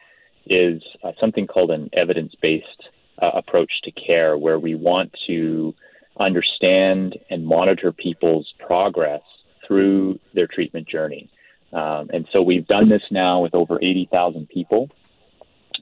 is 0.47 0.81
uh, 1.03 1.11
something 1.19 1.47
called 1.47 1.71
an 1.71 1.89
evidence 1.93 2.33
based 2.41 2.89
uh, 3.21 3.31
approach 3.35 3.71
to 3.83 3.91
care, 3.91 4.37
where 4.37 4.59
we 4.59 4.75
want 4.75 5.11
to 5.27 5.73
understand 6.19 7.17
and 7.29 7.45
monitor 7.45 7.91
people's 7.91 8.51
progress 8.65 9.21
through 9.67 10.19
their 10.33 10.47
treatment 10.47 10.87
journey. 10.87 11.29
Um, 11.73 12.09
and 12.13 12.27
so 12.33 12.41
we've 12.41 12.67
done 12.67 12.89
this 12.89 13.01
now 13.11 13.41
with 13.41 13.53
over 13.53 13.77
80,000 13.81 14.47
people 14.47 14.89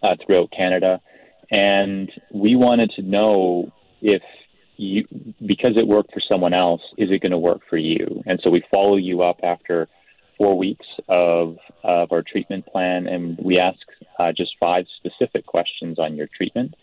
uh, 0.02 0.16
throughout 0.26 0.52
Canada. 0.52 1.02
And 1.52 2.12
we 2.34 2.56
wanted 2.56 2.92
to 2.96 3.02
know 3.02 3.72
if 4.02 4.24
you, 4.78 5.06
because 5.46 5.78
it 5.78 5.88
worked 5.88 6.14
for 6.14 6.22
someone 6.32 6.54
else, 6.54 6.82
is 6.98 7.12
it 7.12 7.22
going 7.22 7.32
to 7.32 7.38
work 7.38 7.62
for 7.70 7.78
you? 7.78 8.24
And 8.26 8.40
so 8.44 8.50
we 8.50 8.64
follow 8.72 8.98
you 8.98 9.22
up 9.22 9.40
after 9.44 9.88
four 10.38 10.58
weeks 10.58 10.88
of, 11.08 11.58
of 11.84 12.12
our 12.12 12.24
treatment 12.24 12.66
plan, 12.66 13.08
and 13.08 13.38
we 13.38 13.60
ask 13.60 13.80
uh, 14.20 14.32
just 14.32 14.56
five 14.60 14.86
specific 14.98 15.46
questions 15.46 16.00
on 16.00 16.16
your 16.16 16.28
treatment. 16.36 16.74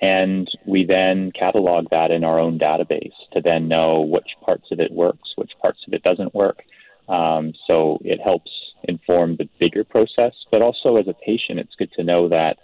And 0.00 0.48
we 0.64 0.84
then 0.84 1.32
catalog 1.32 1.90
that 1.90 2.10
in 2.10 2.22
our 2.24 2.38
own 2.38 2.58
database 2.58 3.14
to 3.32 3.42
then 3.44 3.68
know 3.68 4.02
which 4.02 4.28
parts 4.44 4.66
of 4.70 4.78
it 4.78 4.92
works, 4.92 5.32
which 5.36 5.52
parts 5.60 5.80
of 5.86 5.92
it 5.92 6.02
doesn't 6.02 6.34
work. 6.34 6.62
Um, 7.08 7.52
so 7.68 7.98
it 8.04 8.20
helps 8.22 8.50
inform 8.84 9.36
the 9.36 9.48
bigger 9.58 9.82
process, 9.82 10.32
but 10.52 10.62
also 10.62 10.96
as 10.96 11.08
a 11.08 11.14
patient, 11.14 11.58
it's 11.58 11.74
good 11.76 11.90
to 11.92 12.04
know 12.04 12.28
that 12.28 12.58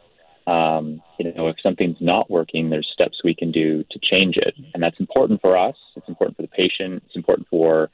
um, 0.46 1.02
you 1.18 1.32
know 1.32 1.48
if 1.48 1.56
something's 1.62 1.96
not 2.00 2.30
working, 2.30 2.68
there's 2.68 2.88
steps 2.92 3.22
we 3.24 3.34
can 3.34 3.50
do 3.50 3.82
to 3.90 3.98
change 4.02 4.36
it, 4.36 4.54
and 4.74 4.82
that's 4.82 5.00
important 5.00 5.40
for 5.40 5.56
us. 5.56 5.76
It's 5.96 6.08
important 6.08 6.36
for 6.36 6.42
the 6.42 6.48
patient. 6.48 7.02
It's 7.06 7.16
important 7.16 7.48
for 7.48 7.90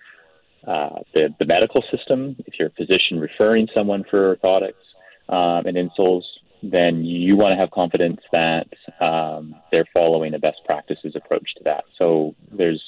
uh, 0.66 1.00
the 1.14 1.28
the 1.38 1.46
medical 1.46 1.82
system. 1.90 2.36
If 2.46 2.54
you're 2.58 2.68
a 2.68 2.72
physician 2.72 3.20
referring 3.20 3.68
someone 3.74 4.04
for 4.10 4.36
orthotics 4.36 4.82
um, 5.28 5.66
and 5.66 5.76
insoles, 5.76 6.24
then 6.62 7.04
you 7.04 7.36
want 7.36 7.52
to 7.52 7.58
have 7.58 7.70
confidence 7.70 8.20
that 8.32 8.66
um, 9.00 9.54
they're 9.72 9.88
following 9.92 10.34
a 10.34 10.38
best 10.38 10.58
practices 10.64 11.14
approach 11.16 11.54
to 11.56 11.64
that. 11.64 11.84
So 11.98 12.34
there's 12.52 12.82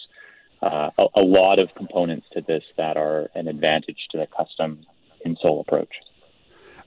uh, 0.62 0.90
a, 0.98 1.04
a, 1.16 1.22
lot 1.22 1.58
of 1.58 1.74
components 1.74 2.26
to 2.34 2.42
this 2.46 2.62
that 2.76 2.96
are 2.96 3.30
an 3.34 3.48
advantage 3.48 3.98
to 4.12 4.18
the 4.18 4.26
custom 4.36 4.84
insole 5.26 5.60
approach. 5.60 5.92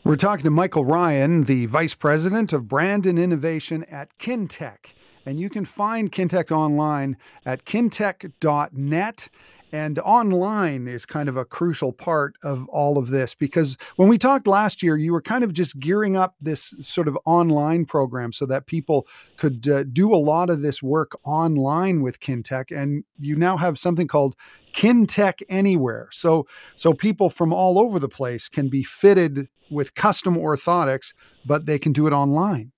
We're 0.04 0.15
talking 0.15 0.44
to 0.44 0.51
Michael 0.51 0.86
Ryan, 0.86 1.44
the 1.44 1.65
Vice 1.65 1.96
President 1.96 2.54
of 2.54 2.68
Brand 2.68 3.06
and 3.06 3.18
Innovation 3.18 3.84
at 3.86 4.15
Kintec. 4.20 4.94
And 5.25 5.39
you 5.39 5.50
can 5.50 5.65
find 5.65 6.12
Kintec 6.12 6.51
online 6.51 7.18
at 7.46 7.65
kintec.net. 7.65 9.30
And 9.72 10.00
online 10.00 10.88
is 10.88 11.05
kind 11.05 11.27
of 11.27 11.36
a 11.36 11.43
crucial 11.43 11.91
part 11.91 12.36
of 12.43 12.67
all 12.69 12.98
of 12.98 13.10
this 13.10 13.36
because 13.36 13.77
when 13.95 14.07
we 14.07 14.17
talked 14.17 14.48
last 14.48 14.81
year, 14.81 14.95
you 14.95 15.12
were 15.12 15.22
kind 15.22 15.43
of 15.43 15.53
just 15.53 15.79
gearing 15.79 16.15
up 16.15 16.36
this 16.39 16.74
sort 16.79 17.07
of 17.07 17.17
online 17.25 17.86
program 17.86 18.31
so 18.31 18.45
that 18.45 18.67
people 18.67 19.07
could 19.38 19.67
uh, 19.67 19.84
do 19.84 20.13
a 20.13 20.17
lot 20.17 20.50
of 20.50 20.62
this 20.62 20.81
work 20.81 21.17
online 21.24 22.01
with 22.01 22.19
Kintec. 22.19 22.65
And 22.75 23.03
you 23.19 23.36
now 23.36 23.57
have 23.57 23.77
something 23.77 24.07
called 24.07 24.36
Kintec 24.74 25.41
Anywhere. 25.50 26.10
So, 26.12 26.48
so 26.75 26.93
people 26.93 27.29
from 27.29 27.51
all 27.51 27.79
over 27.79 28.00
the 28.00 28.10
place 28.10 28.48
can 28.48 28.69
be 28.69 28.84
fitted 28.84 29.50
with 29.69 29.95
custom 29.95 30.38
orthotics, 30.38 31.13
but 31.45 31.65
they 31.65 31.79
can 31.79 31.91
do 31.91 32.07
it 32.07 32.13
online. 32.13 32.72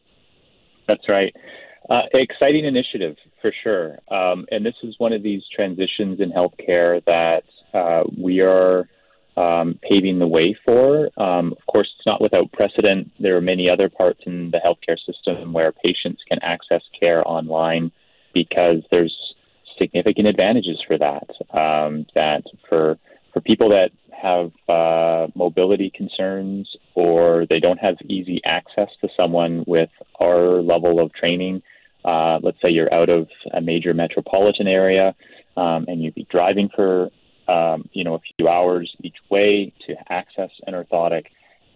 That's 0.88 1.08
right. 1.10 1.36
Uh, 1.89 2.01
exciting 2.13 2.65
initiative 2.65 3.15
for 3.41 3.51
sure. 3.63 3.98
Um, 4.10 4.46
and 4.51 4.65
this 4.65 4.75
is 4.84 4.96
one 4.98 5.13
of 5.13 5.24
these 5.24 5.41
transitions 5.56 6.20
in 6.20 6.32
healthcare 6.32 7.03
that 7.06 7.44
uh, 7.74 8.03
we 8.17 8.41
are 8.41 8.89
um, 9.38 9.79
paving 9.89 10.20
the 10.20 10.27
way 10.27 10.58
for. 10.65 11.10
Um, 11.17 11.53
of 11.53 11.65
course, 11.65 11.88
it's 11.98 12.06
not 12.06 12.20
without 12.20 12.51
precedent. 12.51 13.12
There 13.20 13.38
are 13.38 13.41
many 13.41 13.70
other 13.70 13.88
parts 13.88 14.20
in 14.25 14.51
the 14.51 14.58
healthcare 14.58 14.98
system 15.06 15.53
where 15.53 15.72
patients 15.72 16.22
can 16.27 16.39
access 16.41 16.82
care 17.00 17.25
online 17.25 17.91
because 18.34 18.84
there's 18.91 19.15
significant 19.79 20.27
advantages 20.27 20.84
for 20.88 20.98
that. 20.98 21.29
Um, 21.58 22.06
that 22.15 22.44
for 22.67 22.98
for 23.32 23.41
people 23.41 23.70
that 23.70 23.91
have 24.12 24.51
uh, 24.67 25.27
mobility 25.36 25.91
concerns 25.96 26.67
or 26.96 27.46
they 27.50 27.60
don't 27.60 27.77
have 27.77 27.96
easy 28.10 28.41
access 28.46 28.89
to 29.01 29.08
someone 29.20 29.63
with 29.67 29.89
our 30.20 30.62
level 30.62 31.00
of 31.00 31.13
training, 31.13 31.62
uh, 32.06 32.39
let's 32.42 32.58
say 32.63 32.72
you're 32.72 32.94
out 32.94 33.10
of 33.10 33.27
a 33.54 33.62
major 33.62 33.94
metropolitan 33.94 34.68
area 34.68 35.16
um, 35.56 35.86
and 35.88 36.01
you'd 36.01 36.16
be 36.16 36.27
driving 36.30 36.70
for 36.74 37.10
um, 37.48 37.89
you 37.94 38.04
know 38.04 38.16
a 38.16 38.20
few 38.38 38.48
hours 38.48 38.94
each 39.04 39.18
way 39.30 39.74
to 39.88 39.96
access 40.12 40.51
an 40.66 40.74
orthotic, 40.74 41.25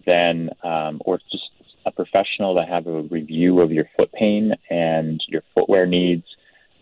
then 0.06 0.50
um, 0.62 1.00
or 1.04 1.18
just 1.30 1.50
a 1.84 1.90
professional 1.90 2.56
to 2.56 2.64
have 2.64 2.86
a 2.86 3.02
review 3.02 3.60
of 3.60 3.72
your 3.72 3.88
foot 3.96 4.12
pain 4.12 4.54
and 4.70 5.22
your 5.28 5.42
footwear 5.54 5.86
needs. 5.86 6.24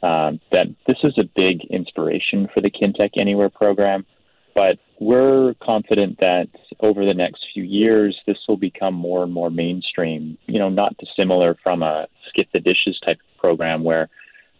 Um, 0.03 0.41
that 0.51 0.67
this 0.87 0.97
is 1.05 1.13
a 1.19 1.25
big 1.37 1.65
inspiration 1.67 2.49
for 2.55 2.63
the 2.63 2.71
Kintec 2.71 3.11
Anywhere 3.19 3.51
program, 3.51 4.07
but 4.55 4.79
we're 4.99 5.55
confident 5.63 6.19
that 6.21 6.49
over 6.81 7.05
the 7.05 7.15
next 7.15 7.45
few 7.53 7.63
years, 7.63 8.17
this 8.27 8.37
will 8.49 8.57
become 8.57 8.95
more 8.95 9.23
and 9.23 9.33
more 9.33 9.51
mainstream. 9.51 10.39
You 10.47 10.59
know, 10.59 10.69
not 10.69 10.97
dissimilar 10.99 11.57
from 11.63 11.83
a 11.83 12.07
skip 12.29 12.49
the 12.53 12.61
dishes 12.61 12.99
type 13.05 13.19
program 13.39 13.85
where 13.85 14.09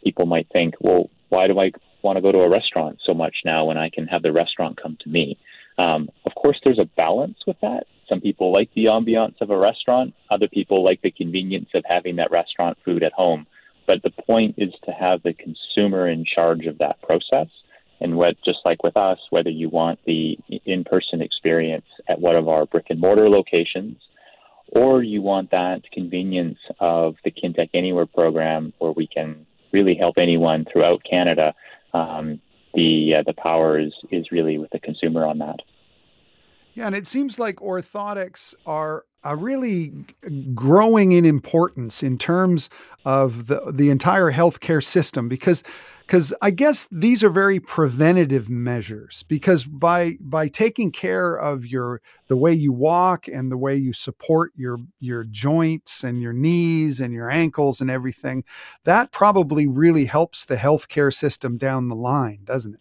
people 0.03 0.27
might 0.27 0.49
think, 0.53 0.75
well, 0.81 1.11
why 1.29 1.47
do 1.47 1.59
I 1.59 1.73
want 2.03 2.17
to 2.17 2.23
go 2.23 2.33
to 2.33 2.41
a 2.41 2.49
restaurant 2.49 2.99
so 3.05 3.15
much 3.15 3.37
now 3.45 3.67
when 3.67 3.77
I 3.77 3.91
can 3.91 4.07
have 4.07 4.23
the 4.23 4.33
restaurant 4.33 4.81
come 4.81 4.97
to 5.01 5.09
me? 5.09 5.39
Um, 5.79 6.11
of 6.27 6.35
course, 6.35 6.59
there's 6.65 6.79
a 6.79 6.89
balance 6.97 7.39
with 7.47 7.57
that. 7.63 7.85
some 8.09 8.21
people 8.21 8.53
like 8.53 8.71
the 8.75 8.87
ambiance 8.87 9.41
of 9.41 9.51
a 9.51 9.57
restaurant. 9.57 10.15
Other 10.31 10.49
people 10.49 10.85
like 10.85 11.01
the 11.01 11.13
convenience 11.13 11.69
of 11.75 11.85
having 11.89 12.17
that 12.17 12.31
restaurant 12.31 12.77
food 12.85 13.03
at 13.03 13.13
home. 13.13 13.47
But 13.87 14.03
the 14.03 14.11
point 14.11 14.57
is 14.59 14.73
to 14.85 14.93
have 14.93 15.23
the 15.23 15.33
consumer 15.33 16.09
in 16.09 16.25
charge 16.25 16.67
of 16.67 16.79
that 16.79 17.01
process. 17.03 17.49
And 18.01 18.17
what, 18.17 18.37
just 18.45 18.61
like 18.65 18.83
with 18.83 18.97
us, 18.97 19.19
whether 19.31 19.51
you 19.51 19.69
want 19.69 19.99
the 20.07 20.39
in-person 20.65 21.21
experience 21.21 21.87
at 22.09 22.21
one 22.21 22.37
of 22.37 22.49
our 22.49 22.67
brick 22.67 22.87
and 22.89 23.01
mortar 23.01 23.29
locations, 23.29 23.99
or 24.69 25.03
you 25.03 25.21
want 25.21 25.51
that 25.51 25.83
convenience 25.93 26.59
of 26.79 27.17
the 27.25 27.31
Kintec 27.31 27.71
Anywhere 27.75 28.07
program, 28.07 28.73
where 28.79 28.93
we 28.93 29.07
can 29.07 29.47
really 29.73 29.95
help 29.95 30.15
anyone 30.19 30.65
throughout 30.73 31.03
Canada. 31.09 31.55
Um, 31.93 32.41
the 32.75 33.17
uh, 33.19 33.23
the 33.27 33.35
power 33.35 33.79
is 33.79 33.93
is 34.11 34.31
really 34.31 34.59
with 34.59 34.71
the 34.71 34.79
consumer 34.79 35.27
on 35.27 35.39
that. 35.39 35.61
Yeah, 36.75 36.87
and 36.87 36.95
it 36.95 37.07
seems 37.07 37.39
like 37.39 37.57
orthotics 37.57 38.55
are 38.65 39.05
are 39.25 39.37
really 39.37 39.93
growing 40.55 41.13
in 41.13 41.25
importance 41.25 42.03
in 42.03 42.17
terms 42.17 42.71
of 43.05 43.49
the 43.49 43.73
the 43.73 43.91
entire 43.91 44.31
healthcare 44.31 44.83
system 44.83 45.29
because 45.29 45.63
because 46.11 46.35
I 46.43 46.51
guess 46.51 46.89
these 46.91 47.23
are 47.23 47.31
very 47.31 47.61
preventative 47.61 48.51
measures 48.51 49.23
because 49.29 49.63
by 49.63 50.17
by 50.19 50.49
taking 50.49 50.91
care 50.91 51.37
of 51.37 51.65
your 51.65 52.03
the 52.27 52.37
way 52.37 52.53
you 52.53 52.73
walk 52.73 53.29
and 53.29 53.53
the 53.53 53.57
way 53.57 53.77
you 53.77 53.93
support 53.93 54.51
your 54.57 54.79
your 54.99 55.23
joints 55.23 56.03
and 56.03 56.21
your 56.21 56.33
knees 56.33 57.01
and 57.01 57.15
your 57.15 57.31
ankles 57.31 57.81
and 57.81 57.93
everything 57.93 58.43
that 58.83 59.13
probably 59.13 59.69
really 59.69 60.07
helps 60.07 60.47
the 60.47 60.57
healthcare 60.57 61.15
system 61.15 61.57
down 61.57 61.87
the 61.87 61.95
line 61.95 62.41
doesn't 62.43 62.75
it 62.75 62.81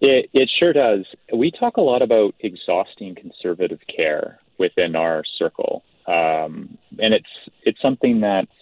it, 0.00 0.30
it 0.32 0.50
sure 0.58 0.72
does. 0.72 1.04
We 1.34 1.50
talk 1.50 1.76
a 1.76 1.82
lot 1.82 2.02
about 2.02 2.34
exhausting 2.40 3.14
conservative 3.14 3.80
care 3.94 4.38
within 4.58 4.94
our 4.94 5.22
circle, 5.38 5.82
um, 6.06 6.78
and 6.98 7.14
it's 7.14 7.50
it's 7.64 7.80
something 7.82 8.20
that's 8.20 8.52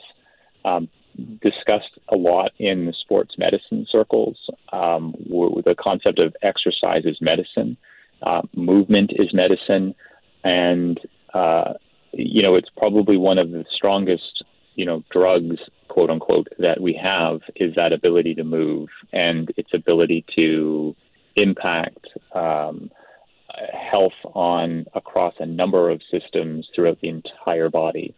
um, 0.65 0.89
discussed 1.43 1.99
a 2.09 2.17
lot 2.17 2.53
in 2.59 2.87
the 2.87 2.93
sports 2.93 3.35
medicine 3.39 3.87
circles. 3.91 4.37
Um, 4.73 5.15
the 5.19 5.75
concept 5.79 6.19
of 6.19 6.35
exercise 6.43 7.05
is 7.05 7.19
medicine, 7.21 7.77
uh, 8.23 8.43
movement 8.55 9.13
is 9.15 9.33
medicine, 9.33 9.95
and 10.45 10.99
uh, 11.33 11.75
you 12.13 12.43
know 12.43 12.55
it's 12.55 12.71
probably 12.77 13.17
one 13.17 13.39
of 13.39 13.51
the 13.51 13.65
strongest 13.75 14.45
you 14.75 14.85
know 14.85 15.03
drugs 15.11 15.57
quote 15.89 16.11
unquote 16.11 16.49
that 16.59 16.81
we 16.81 16.99
have 17.03 17.41
is 17.55 17.75
that 17.77 17.93
ability 17.93 18.35
to 18.35 18.45
move 18.45 18.89
and 19.13 19.51
its 19.57 19.71
ability 19.73 20.25
to 20.39 20.95
impact 21.37 22.07
um, 22.35 22.91
health 23.73 24.13
on 24.35 24.87
across 24.95 25.35
a 25.39 25.47
number 25.47 25.91
of 25.91 26.01
systems 26.11 26.69
throughout 26.75 27.01
the 27.01 27.09
entire 27.09 27.71
body. 27.71 28.15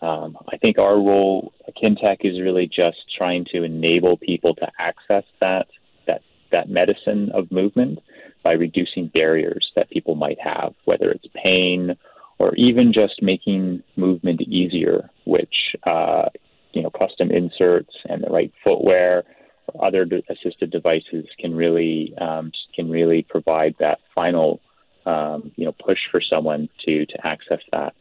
Um, 0.00 0.36
I 0.52 0.56
think 0.58 0.78
our 0.78 0.96
role 0.96 1.52
at 1.66 1.74
Kintec 1.76 2.18
is 2.20 2.40
really 2.40 2.66
just 2.66 2.98
trying 3.16 3.44
to 3.52 3.64
enable 3.64 4.16
people 4.16 4.54
to 4.56 4.68
access 4.78 5.24
that 5.40 5.66
that 6.06 6.22
that 6.52 6.68
medicine 6.68 7.30
of 7.34 7.50
movement 7.50 7.98
by 8.44 8.52
reducing 8.52 9.08
barriers 9.08 9.70
that 9.74 9.90
people 9.90 10.14
might 10.14 10.38
have, 10.40 10.74
whether 10.84 11.10
it's 11.10 11.26
pain 11.44 11.96
or 12.38 12.54
even 12.54 12.92
just 12.92 13.20
making 13.20 13.82
movement 13.96 14.40
easier, 14.42 15.10
which 15.24 15.74
uh, 15.84 16.28
you 16.72 16.82
know 16.82 16.90
custom 16.90 17.30
inserts 17.30 17.92
and 18.08 18.22
the 18.22 18.30
right 18.30 18.52
footwear 18.64 19.24
or 19.66 19.84
other 19.84 20.06
assisted 20.30 20.70
devices 20.70 21.26
can 21.40 21.54
really 21.54 22.14
um, 22.20 22.52
can 22.74 22.88
really 22.88 23.26
provide 23.28 23.74
that 23.80 23.98
final 24.14 24.60
um, 25.06 25.50
you 25.56 25.64
know 25.64 25.72
push 25.72 25.98
for 26.10 26.20
someone 26.20 26.68
to 26.84 27.04
to 27.06 27.26
access 27.26 27.60
that 27.72 27.94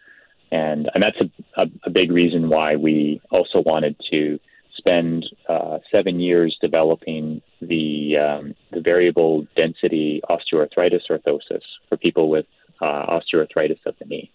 and 0.51 0.89
and 0.93 1.03
that's 1.03 1.17
a, 1.19 1.61
a, 1.61 1.67
a 1.85 1.89
big 1.89 2.11
reason 2.11 2.49
why 2.49 2.75
we 2.75 3.21
also 3.31 3.61
wanted 3.61 3.95
to 4.11 4.39
spend 4.77 5.25
uh, 5.49 5.79
seven 5.91 6.19
years 6.19 6.57
developing 6.61 7.41
the 7.61 8.17
um, 8.17 8.55
the 8.71 8.81
variable 8.81 9.45
density 9.55 10.21
osteoarthritis 10.29 11.01
orthosis 11.09 11.63
for 11.89 11.97
people 11.97 12.29
with 12.29 12.45
uh, 12.81 13.19
osteoarthritis 13.19 13.79
of 13.85 13.95
the 13.99 14.05
knee. 14.05 14.31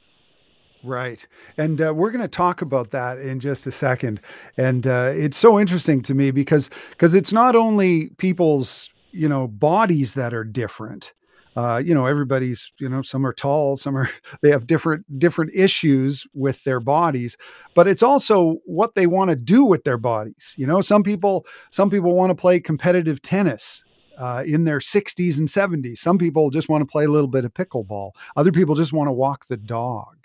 Right. 0.85 1.27
And 1.57 1.81
uh, 1.81 1.95
we're 1.95 2.11
going 2.11 2.23
to 2.23 2.29
talk 2.29 2.61
about 2.61 2.91
that 2.91 3.19
in 3.19 3.39
just 3.39 3.67
a 3.67 3.73
second. 3.73 4.21
And 4.57 4.87
uh, 4.87 5.13
it's 5.15 5.37
so 5.37 5.61
interesting 5.61 6.03
to 6.03 6.15
me 6.15 6.33
because 6.33 6.71
because 6.91 7.15
it's 7.15 7.33
not 7.33 7.55
only 7.55 8.09
people's, 8.19 8.91
you 9.13 9.29
know, 9.29 9.47
bodies 9.47 10.15
that 10.15 10.35
are 10.35 10.45
different, 10.45 11.13
uh, 11.57 11.83
you 11.85 11.95
know 11.95 12.07
everybody's 12.07 12.73
you 12.79 12.89
know 12.89 13.03
some 13.03 13.27
are 13.27 13.33
tall 13.33 13.77
some 13.77 13.97
are 13.97 14.09
they 14.43 14.51
have 14.51 14.67
different 14.67 15.05
different 15.19 15.51
issues 15.55 16.27
with 16.35 16.63
their 16.65 16.81
bodies 16.81 17.37
but 17.75 17.87
it's 17.87 18.03
also 18.03 18.57
what 18.65 18.95
they 18.95 19.07
want 19.07 19.31
to 19.31 19.37
do 19.37 19.65
with 19.65 19.85
their 19.85 19.99
bodies 19.99 20.55
you 20.57 20.67
know? 20.67 20.81
Some 20.81 21.03
people 21.03 21.47
some 21.71 21.91
people 21.91 22.15
want 22.15 22.31
to 22.31 22.35
play 22.35 22.61
competitive 22.61 23.21
tennis 23.23 23.85
uh, 24.19 24.45
in 24.47 24.65
their 24.65 24.79
60s 24.79 25.39
and 25.39 25.49
70s 25.49 25.99
some 25.99 26.19
people 26.19 26.51
just 26.51 26.69
want 26.69 26.83
to 26.83 26.87
play 26.87 27.05
a 27.05 27.11
little 27.11 27.29
bit 27.29 27.45
of 27.45 27.53
pickleball. 27.55 28.13
Other 28.37 28.53
people 28.53 28.75
just 28.75 28.93
want 28.93 29.09
to 29.09 29.13
walk 29.13 29.47
the 29.47 29.57
dog. 29.57 30.17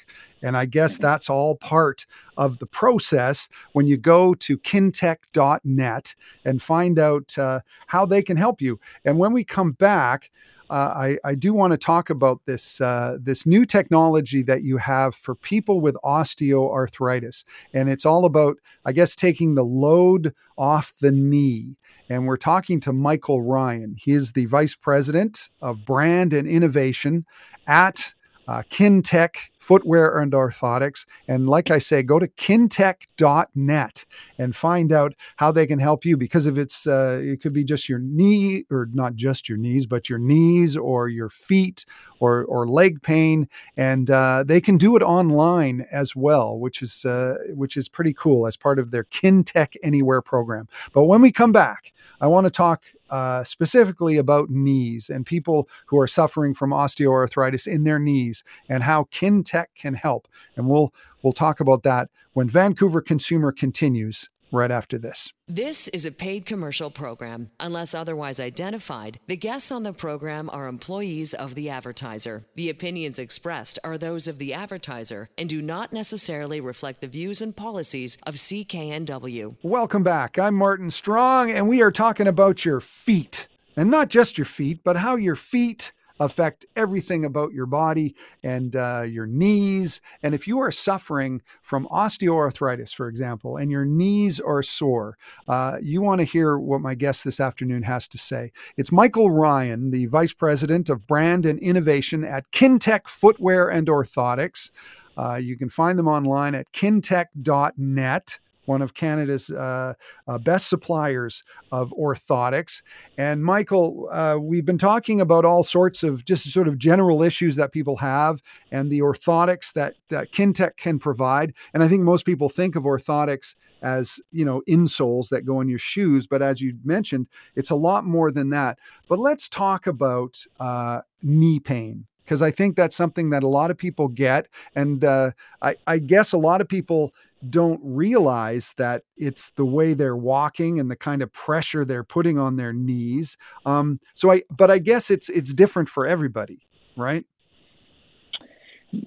And 0.44 0.56
I 0.56 0.66
guess 0.66 0.98
that's 0.98 1.30
all 1.30 1.56
part 1.56 2.06
of 2.38 2.60
the 2.60 2.68
process 2.68 3.50
when 3.74 3.88
you 3.88 3.98
go 3.98 4.36
to 4.36 4.58
kintec.net 4.60 6.16
and 6.46 6.62
find 6.62 7.00
out 7.00 7.38
uh, 7.38 7.62
how 7.88 8.06
they 8.06 8.22
can 8.22 8.38
help 8.38 8.62
you. 8.62 8.80
And 9.04 9.18
when 9.18 9.34
we 9.34 9.44
come 9.44 9.72
back, 9.72 10.30
I, 10.70 11.18
I, 11.24 11.36
do 11.36 11.54
want 11.54 11.72
to 11.72 11.78
talk 11.78 12.10
about 12.10 12.42
this 12.46 12.82
uh, 12.82 13.18
this 13.22 13.46
new 13.46 13.66
technology 13.66 14.42
that 14.44 14.64
you 14.64 14.78
have 14.78 15.16
for 15.16 15.36
people 15.36 15.80
with 15.80 15.96
osteoarthritis, 16.04 17.46
and 17.74 17.90
it's 17.90 18.06
all 18.06 18.26
about, 18.26 18.58
I 18.86 18.92
guess, 18.92 19.16
taking 19.16 19.56
the 19.56 19.64
load 19.64 20.34
off 20.58 20.94
the 21.00 21.12
knee. 21.12 21.78
And 22.10 22.26
we're 22.26 22.38
talking 22.38 22.80
to 22.82 22.94
Michael 22.94 23.42
Ryan. 23.42 23.96
He 23.98 24.14
is 24.14 24.32
the 24.32 24.46
vice 24.46 24.76
president 24.76 25.50
of 25.62 25.86
brand 25.86 26.34
and 26.34 26.48
innovation 26.48 27.26
at 27.68 28.14
uh, 28.48 28.64
Kintec 28.70 29.50
Footwear 29.60 30.20
and 30.20 30.32
Orthotics. 30.32 31.06
And 31.28 31.50
like 31.50 31.72
I 31.72 31.80
say, 31.80 32.02
go 32.02 32.20
to 32.20 32.28
kintec.net 32.28 34.06
and 34.38 34.56
find 34.56 34.92
out 34.94 35.14
how 35.36 35.52
they 35.52 35.68
can 35.68 35.80
help 35.80 36.06
you 36.06 36.16
because 36.16 36.48
if 36.48 36.58
it's, 36.58 36.88
uh, 36.88 37.20
it 37.22 37.42
could 37.42 37.54
be 37.54 37.64
just 37.64 37.90
your 37.90 38.00
knee 38.00 38.64
or 38.72 38.88
not 38.94 39.16
just 39.16 39.50
your 39.50 39.58
knees, 39.58 39.86
but 39.86 40.10
your 40.10 40.20
knees 40.20 40.78
or 40.78 41.10
your 41.10 41.30
feet 41.30 41.86
or, 42.20 42.46
or 42.46 42.68
leg 42.68 43.02
pain. 43.02 43.50
And 43.76 44.10
uh, 44.10 44.46
they 44.48 44.62
can 44.62 44.78
do 44.78 44.96
it 44.96 45.04
online 45.04 45.86
as 45.92 46.16
well, 46.16 46.58
which 46.58 46.82
is, 46.82 47.04
uh, 47.04 47.36
which 47.50 47.76
is 47.76 47.90
pretty 47.90 48.14
cool 48.14 48.48
as 48.48 48.56
part 48.56 48.80
of 48.80 48.92
their 48.92 49.04
Kintec 49.06 49.76
Anywhere 49.84 50.22
program. 50.22 50.68
But 50.94 51.04
when 51.04 51.22
we 51.22 51.32
come 51.32 51.52
back, 51.52 51.92
I 52.20 52.28
want 52.28 52.46
to 52.46 52.52
talk 52.52 52.84
uh, 53.10 53.44
specifically 53.44 54.18
about 54.18 54.50
knees 54.50 55.10
and 55.10 55.26
people 55.26 55.70
who 55.86 56.00
are 56.00 56.08
suffering 56.08 56.54
from 56.54 56.72
osteoarthritis 56.72 57.68
in 57.68 57.84
their 57.84 58.00
knees 58.00 58.44
and 58.70 58.84
how 58.84 59.06
Kintec 59.06 59.68
can 59.76 59.94
help. 59.94 60.28
And 60.56 60.70
we'll 60.70 60.94
we'll 61.22 61.34
talk 61.34 61.60
about 61.60 61.84
that 61.84 62.10
when 62.34 62.50
Vancouver 62.50 63.02
Consumer 63.02 63.52
continues 63.52 64.30
right 64.52 64.72
after 64.72 64.98
this. 64.98 65.32
This 65.48 65.88
is 65.90 66.06
a 66.06 66.12
paid 66.12 66.46
commercial 66.46 66.90
program. 66.90 67.52
Unless 67.60 67.94
otherwise 67.94 68.40
identified, 68.40 69.20
the 69.28 69.38
guests 69.38 69.72
on 69.72 69.84
the 69.84 69.94
program 69.94 70.50
are 70.50 70.68
employees 70.68 71.34
of 71.34 71.56
the 71.56 71.70
advertiser. 71.70 72.44
The 72.56 72.70
opinions 72.70 73.20
expressed 73.20 73.80
are 73.84 73.98
those 73.98 74.28
of 74.28 74.38
the 74.38 74.54
advertiser 74.54 75.30
and 75.38 75.50
do 75.50 75.62
not 75.62 75.94
necessarily 75.94 76.62
reflect 76.62 77.02
the 77.02 77.08
views 77.08 77.42
and 77.42 77.56
policies 77.56 78.18
of 78.26 78.36
CKNW. 78.36 79.58
Welcome 79.64 80.04
back. 80.04 80.38
I'm 80.38 80.56
Martin 80.56 80.92
Strong, 80.92 81.52
and 81.52 81.68
we 81.68 81.82
are 81.82 81.92
talking 81.92 82.28
about 82.28 82.66
your 82.66 82.80
feet. 82.80 83.48
And 83.76 83.92
not 83.92 84.10
just 84.10 84.38
your 84.38 84.46
feet, 84.46 84.84
but 84.84 84.98
how 84.98 85.16
your 85.16 85.36
feet 85.36 85.92
affect 86.20 86.66
everything 86.76 87.26
about 87.26 87.54
your 87.54 87.66
body 87.66 88.16
and 88.44 88.76
uh, 88.76 89.04
your 89.08 89.26
knees. 89.26 90.02
And 90.24 90.34
if 90.34 90.48
you 90.48 90.60
are 90.60 90.72
suffering 90.72 91.42
from 91.62 91.88
osteoarthritis, 91.88 92.94
for 92.94 93.08
example, 93.08 93.58
and 93.58 93.72
your 93.72 93.86
knees 93.86 94.40
are 94.40 94.64
sore, 94.64 95.18
uh, 95.48 95.78
you 95.82 96.02
want 96.02 96.20
to 96.22 96.26
hear 96.26 96.58
what 96.58 96.82
my 96.82 96.96
guest 96.96 97.24
this 97.24 97.40
afternoon 97.40 97.84
has 97.84 98.08
to 98.10 98.18
say. 98.18 98.52
It's 98.78 98.92
Michael 98.92 99.32
Ryan, 99.32 99.92
the 99.92 100.06
Vice 100.08 100.34
President 100.34 100.90
of 100.90 101.08
Brand 101.08 101.46
and 101.46 101.60
Innovation 101.60 102.24
at 102.24 102.52
Kintec 102.52 103.08
Footwear 103.08 103.70
and 103.70 103.88
Orthotics. 103.88 104.72
Uh, 105.18 105.36
you 105.36 105.58
can 105.58 105.70
find 105.70 105.98
them 105.98 106.08
online 106.08 106.54
at 106.54 106.72
kintec.net 106.74 108.40
one 108.68 108.82
of 108.82 108.94
Canada's 108.94 109.50
uh, 109.50 109.94
uh, 110.28 110.38
best 110.38 110.70
suppliers 110.70 111.44
of 111.72 111.92
orthotics. 111.92 112.82
And 113.18 113.44
Michael, 113.44 114.08
uh, 114.12 114.38
we've 114.40 114.66
been 114.66 114.78
talking 114.78 115.22
about 115.22 115.46
all 115.46 115.64
sorts 115.64 116.04
of 116.04 116.26
just 116.26 116.52
sort 116.52 116.68
of 116.68 116.78
general 116.78 117.24
issues 117.24 117.56
that 117.56 117.72
people 117.72 117.98
have 117.98 118.42
and 118.72 118.92
the 118.92 119.00
orthotics 119.00 119.74
that, 119.74 119.96
that 120.10 120.32
Kintec 120.32 120.78
can 120.78 121.00
provide. 121.00 121.54
And 121.74 121.82
I 121.82 121.88
think 121.88 122.04
most 122.04 122.26
people 122.26 122.50
think 122.50 122.76
of 122.76 122.84
orthotics 122.84 123.56
as 123.84 124.20
you 124.32 124.44
know 124.44 124.64
insoles 124.68 125.30
that 125.30 125.46
go 125.46 125.62
in 125.62 125.68
your 125.68 125.78
shoes 125.78 126.26
but 126.26 126.42
as 126.42 126.60
you 126.60 126.76
mentioned 126.84 127.28
it's 127.56 127.70
a 127.70 127.76
lot 127.76 128.06
more 128.06 128.32
than 128.32 128.50
that 128.50 128.80
but 129.08 129.20
let's 129.20 129.48
talk 129.48 129.86
about 129.86 130.44
uh, 130.60 131.00
knee 131.22 131.60
pain 131.60 132.08
because 132.28 132.42
I 132.42 132.52
think 132.52 132.76
that's 132.76 132.96
something 132.96 133.30
that 133.30 133.42
a 133.42 133.48
lot 133.48 133.72
of 133.72 133.78
people 133.78 134.10
get, 134.10 134.50
and 134.76 135.06
uh, 135.06 135.32
I, 135.62 135.76
I 135.88 136.00
guess 136.00 136.34
a 136.34 136.38
lot 136.38 136.60
of 136.60 136.68
people 136.68 137.14
don't 137.50 137.80
realize 137.84 138.74
that 138.78 139.04
it's 139.18 139.52
the 139.52 139.66
way 139.66 139.94
they're 139.94 140.18
walking 140.18 140.80
and 140.80 140.90
the 140.90 140.96
kind 140.96 141.22
of 141.22 141.32
pressure 141.34 141.86
they're 141.86 142.04
putting 142.04 142.38
on 142.38 142.56
their 142.56 142.74
knees. 142.74 143.38
Um, 143.66 144.00
so 144.14 144.32
I, 144.32 144.44
but 144.50 144.72
I 144.72 144.80
guess 144.80 145.10
it's 145.10 145.30
it's 145.30 145.54
different 145.54 145.90
for 145.90 146.08
everybody, 146.08 146.68
right? 146.96 147.26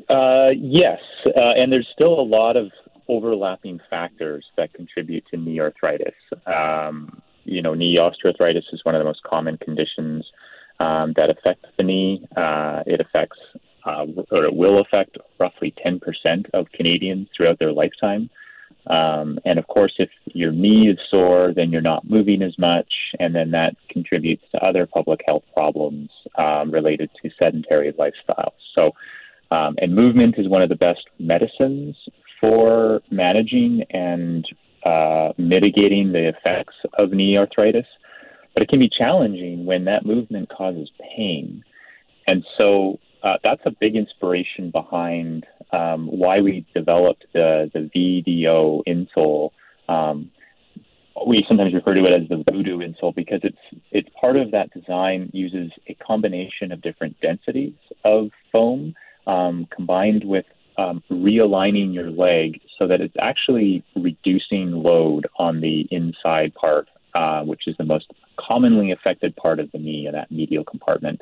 Uh, 0.09 0.51
yes, 0.57 1.01
uh, 1.27 1.53
and 1.57 1.73
there's 1.73 1.89
still 1.93 2.21
a 2.21 2.23
lot 2.23 2.57
of 2.57 2.71
overlapping 3.09 3.81
factors 3.91 4.45
that 4.57 4.73
contribute 4.75 5.25
to 5.31 5.37
knee 5.37 5.59
arthritis. 5.59 6.15
Um, 6.47 7.21
you 7.45 7.63
know, 7.63 7.75
knee 7.75 7.97
osteoarthritis 7.97 8.63
is 8.73 8.81
one 8.85 8.95
of 8.95 9.01
the 9.01 9.05
most 9.05 9.23
common 9.25 9.57
conditions 9.59 10.25
um, 10.79 11.13
that 11.17 11.31
affect 11.31 11.67
the 11.77 11.85
knee. 11.85 12.25
Uh, 12.37 12.83
it 12.87 13.01
affects, 13.01 13.39
uh, 13.85 14.07
or 14.31 14.45
it 14.45 14.55
will 14.55 14.81
affect, 14.81 15.17
roughly 15.39 15.75
10% 15.85 16.01
of 16.55 16.71
Canadians 16.73 17.29
throughout 17.37 17.59
their 17.59 17.73
lifetime. 17.73 18.31
Um, 18.87 19.39
and 19.45 19.59
of 19.59 19.67
course, 19.67 19.93
if 19.99 20.11
your 20.27 20.53
knee 20.53 20.89
is 20.89 20.99
sore, 21.11 21.53
then 21.55 21.71
you're 21.71 21.83
not 21.83 22.09
moving 22.09 22.43
as 22.43 22.57
much, 22.59 22.93
and 23.19 23.35
then 23.35 23.51
that 23.51 23.77
contributes 23.91 24.45
to 24.53 24.65
other 24.65 24.87
public 24.87 25.21
health 25.27 25.45
problems 25.55 26.11
um, 26.39 26.71
related 26.71 27.11
to 27.23 27.31
sedentary 27.41 27.93
lifestyles. 27.93 28.55
So, 28.77 28.93
um, 29.51 29.77
and 29.79 29.95
movement 29.95 30.37
is 30.39 30.49
one 30.49 30.63
of 30.63 30.69
the 30.69 30.77
best 30.77 31.05
medicines 31.19 31.97
for 32.41 33.03
managing 33.11 33.85
and 33.91 34.47
uh, 34.85 35.33
mitigating 35.37 36.13
the 36.13 36.29
effects 36.29 36.75
of 36.99 37.11
knee 37.11 37.37
arthritis. 37.37 37.87
But 38.55 38.63
it 38.63 38.69
can 38.69 38.81
be 38.81 38.89
challenging 38.89 39.67
when 39.67 39.85
that 39.85 40.05
movement 40.05 40.49
causes 40.49 40.91
pain. 41.17 41.63
And 42.27 42.45
so 42.59 42.99
uh, 43.23 43.37
that's 43.45 43.63
a 43.65 43.71
big 43.71 43.97
inspiration 43.97 44.71
behind 44.71 45.47
um, 45.73 46.07
why 46.07 46.41
we 46.41 46.67
developed 46.75 47.25
the, 47.33 47.71
the 47.73 47.91
VDO 47.95 48.83
insole. 48.87 49.51
Um, 49.89 50.31
we 51.27 51.45
sometimes 51.47 51.75
refer 51.75 51.95
to 51.95 52.03
it 52.03 52.13
as 52.13 52.29
the 52.29 52.43
voodoo 52.51 52.79
insole 52.79 53.15
because 53.15 53.41
it's 53.43 53.83
it's 53.91 54.09
part 54.19 54.37
of 54.37 54.53
that 54.53 54.73
design 54.73 55.29
uses 55.33 55.71
a 55.87 55.95
combination 55.95 56.73
of 56.73 56.81
different 56.81 57.21
densities 57.21 57.75
of 58.05 58.31
foam 58.53 58.95
um, 59.27 59.67
combined 59.75 60.25
with 60.25 60.47
um, 60.79 61.03
realigning 61.11 61.93
your 61.93 62.11
leg 62.11 62.61
so 62.79 62.87
that 62.87 63.01
it's 63.01 63.15
actually 63.21 63.85
reducing 63.97 64.71
load 64.73 65.27
on 65.39 65.61
the 65.61 65.87
inside 65.91 66.55
part, 66.55 66.89
uh, 67.15 67.43
which 67.43 67.63
is 67.67 67.77
the 67.77 67.85
most 67.85 68.07
commonly 68.39 68.91
affected 68.93 69.37
part 69.37 69.61
of 69.61 69.71
the 69.73 69.79
knee 69.79 70.07
in 70.07 70.13
that 70.13 70.31
medial 70.31 70.65
compartment. 70.65 71.21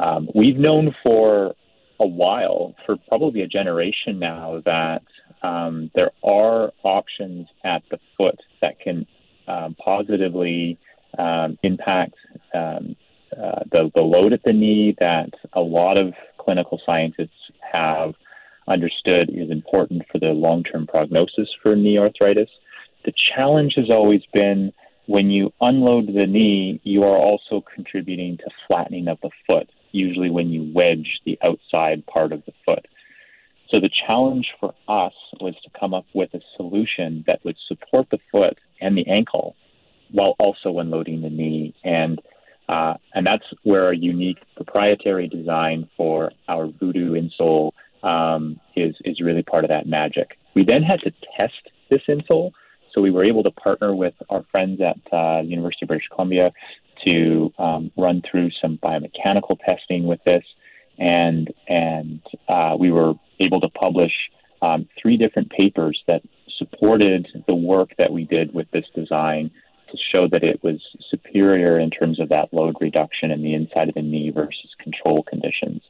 Um, 0.00 0.28
we've 0.34 0.56
known 0.56 0.94
for 1.02 1.54
a 2.00 2.06
while, 2.06 2.74
for 2.86 2.96
probably 3.08 3.42
a 3.42 3.48
generation 3.48 4.18
now, 4.18 4.62
that 4.64 5.02
um, 5.42 5.90
there 5.94 6.10
are 6.22 6.72
options 6.82 7.48
at 7.64 7.82
the 7.90 7.98
foot 8.16 8.38
that 8.62 8.78
can 8.80 9.06
um, 9.48 9.74
positively 9.82 10.78
um, 11.18 11.58
impact 11.62 12.14
um, 12.54 12.96
uh, 13.32 13.60
the, 13.70 13.90
the 13.94 14.02
load 14.02 14.32
at 14.32 14.42
the 14.44 14.52
knee 14.52 14.94
that 15.00 15.30
a 15.52 15.60
lot 15.60 15.98
of 15.98 16.14
clinical 16.38 16.80
scientists 16.86 17.50
have 17.72 18.14
understood 18.66 19.30
is 19.30 19.50
important 19.50 20.02
for 20.10 20.18
the 20.18 20.28
long 20.28 20.62
term 20.62 20.86
prognosis 20.86 21.48
for 21.62 21.74
knee 21.74 21.98
arthritis. 21.98 22.48
The 23.04 23.12
challenge 23.34 23.74
has 23.76 23.90
always 23.90 24.22
been 24.32 24.72
when 25.06 25.30
you 25.30 25.52
unload 25.60 26.06
the 26.08 26.26
knee, 26.26 26.80
you 26.84 27.02
are 27.02 27.16
also 27.16 27.64
contributing 27.74 28.36
to 28.38 28.44
flattening 28.66 29.08
of 29.08 29.18
the 29.22 29.30
foot, 29.46 29.70
usually 29.92 30.30
when 30.30 30.50
you 30.50 30.70
wedge 30.74 31.20
the 31.24 31.38
outside 31.42 32.06
part 32.06 32.32
of 32.32 32.44
the 32.46 32.52
foot. 32.64 32.86
So 33.70 33.80
the 33.80 33.90
challenge 34.06 34.48
for 34.60 34.74
us 34.88 35.12
was 35.40 35.54
to 35.62 35.70
come 35.78 35.92
up 35.92 36.06
with 36.14 36.32
a 36.34 36.40
solution 36.56 37.24
that 37.26 37.44
would 37.44 37.56
support 37.68 38.08
the 38.10 38.18
foot 38.32 38.58
and 38.80 38.96
the 38.96 39.06
ankle 39.06 39.56
while 40.10 40.34
also 40.38 40.78
unloading 40.78 41.20
the 41.20 41.30
knee. 41.30 41.74
And 41.84 42.20
uh, 42.68 42.94
and 43.14 43.26
that's 43.26 43.44
where 43.62 43.84
our 43.84 43.94
unique 43.94 44.38
proprietary 44.54 45.26
design 45.26 45.88
for 45.96 46.32
our 46.48 46.66
Voodoo 46.66 47.12
insole 47.12 47.72
um, 48.02 48.60
is 48.76 48.94
is 49.04 49.20
really 49.20 49.42
part 49.42 49.64
of 49.64 49.70
that 49.70 49.86
magic. 49.86 50.38
We 50.54 50.64
then 50.64 50.82
had 50.82 51.00
to 51.00 51.12
test 51.38 51.54
this 51.90 52.02
insole, 52.08 52.52
so 52.94 53.00
we 53.00 53.10
were 53.10 53.24
able 53.24 53.42
to 53.44 53.50
partner 53.50 53.94
with 53.94 54.14
our 54.28 54.44
friends 54.50 54.80
at 54.82 54.96
uh, 55.12 55.42
the 55.42 55.48
University 55.48 55.84
of 55.84 55.88
British 55.88 56.08
Columbia 56.08 56.52
to 57.08 57.52
um, 57.58 57.90
run 57.96 58.22
through 58.28 58.50
some 58.60 58.78
biomechanical 58.78 59.56
testing 59.64 60.06
with 60.06 60.22
this, 60.24 60.44
and 60.98 61.52
and 61.66 62.20
uh, 62.48 62.76
we 62.78 62.90
were 62.90 63.14
able 63.40 63.60
to 63.60 63.68
publish 63.68 64.12
um, 64.62 64.88
three 65.00 65.16
different 65.16 65.50
papers 65.50 66.02
that 66.06 66.22
supported 66.58 67.28
the 67.46 67.54
work 67.54 67.90
that 67.98 68.12
we 68.12 68.24
did 68.24 68.52
with 68.52 68.70
this 68.72 68.84
design 68.94 69.50
to 69.90 69.96
show 70.14 70.28
that 70.28 70.44
it 70.44 70.62
was 70.62 70.80
superior 71.10 71.78
in 71.78 71.90
terms 71.90 72.20
of 72.20 72.28
that 72.28 72.52
load 72.52 72.76
reduction 72.80 73.30
in 73.30 73.42
the 73.42 73.54
inside 73.54 73.88
of 73.88 73.94
the 73.94 74.02
knee 74.02 74.30
versus 74.30 74.70
control 74.82 75.22
conditions. 75.22 75.80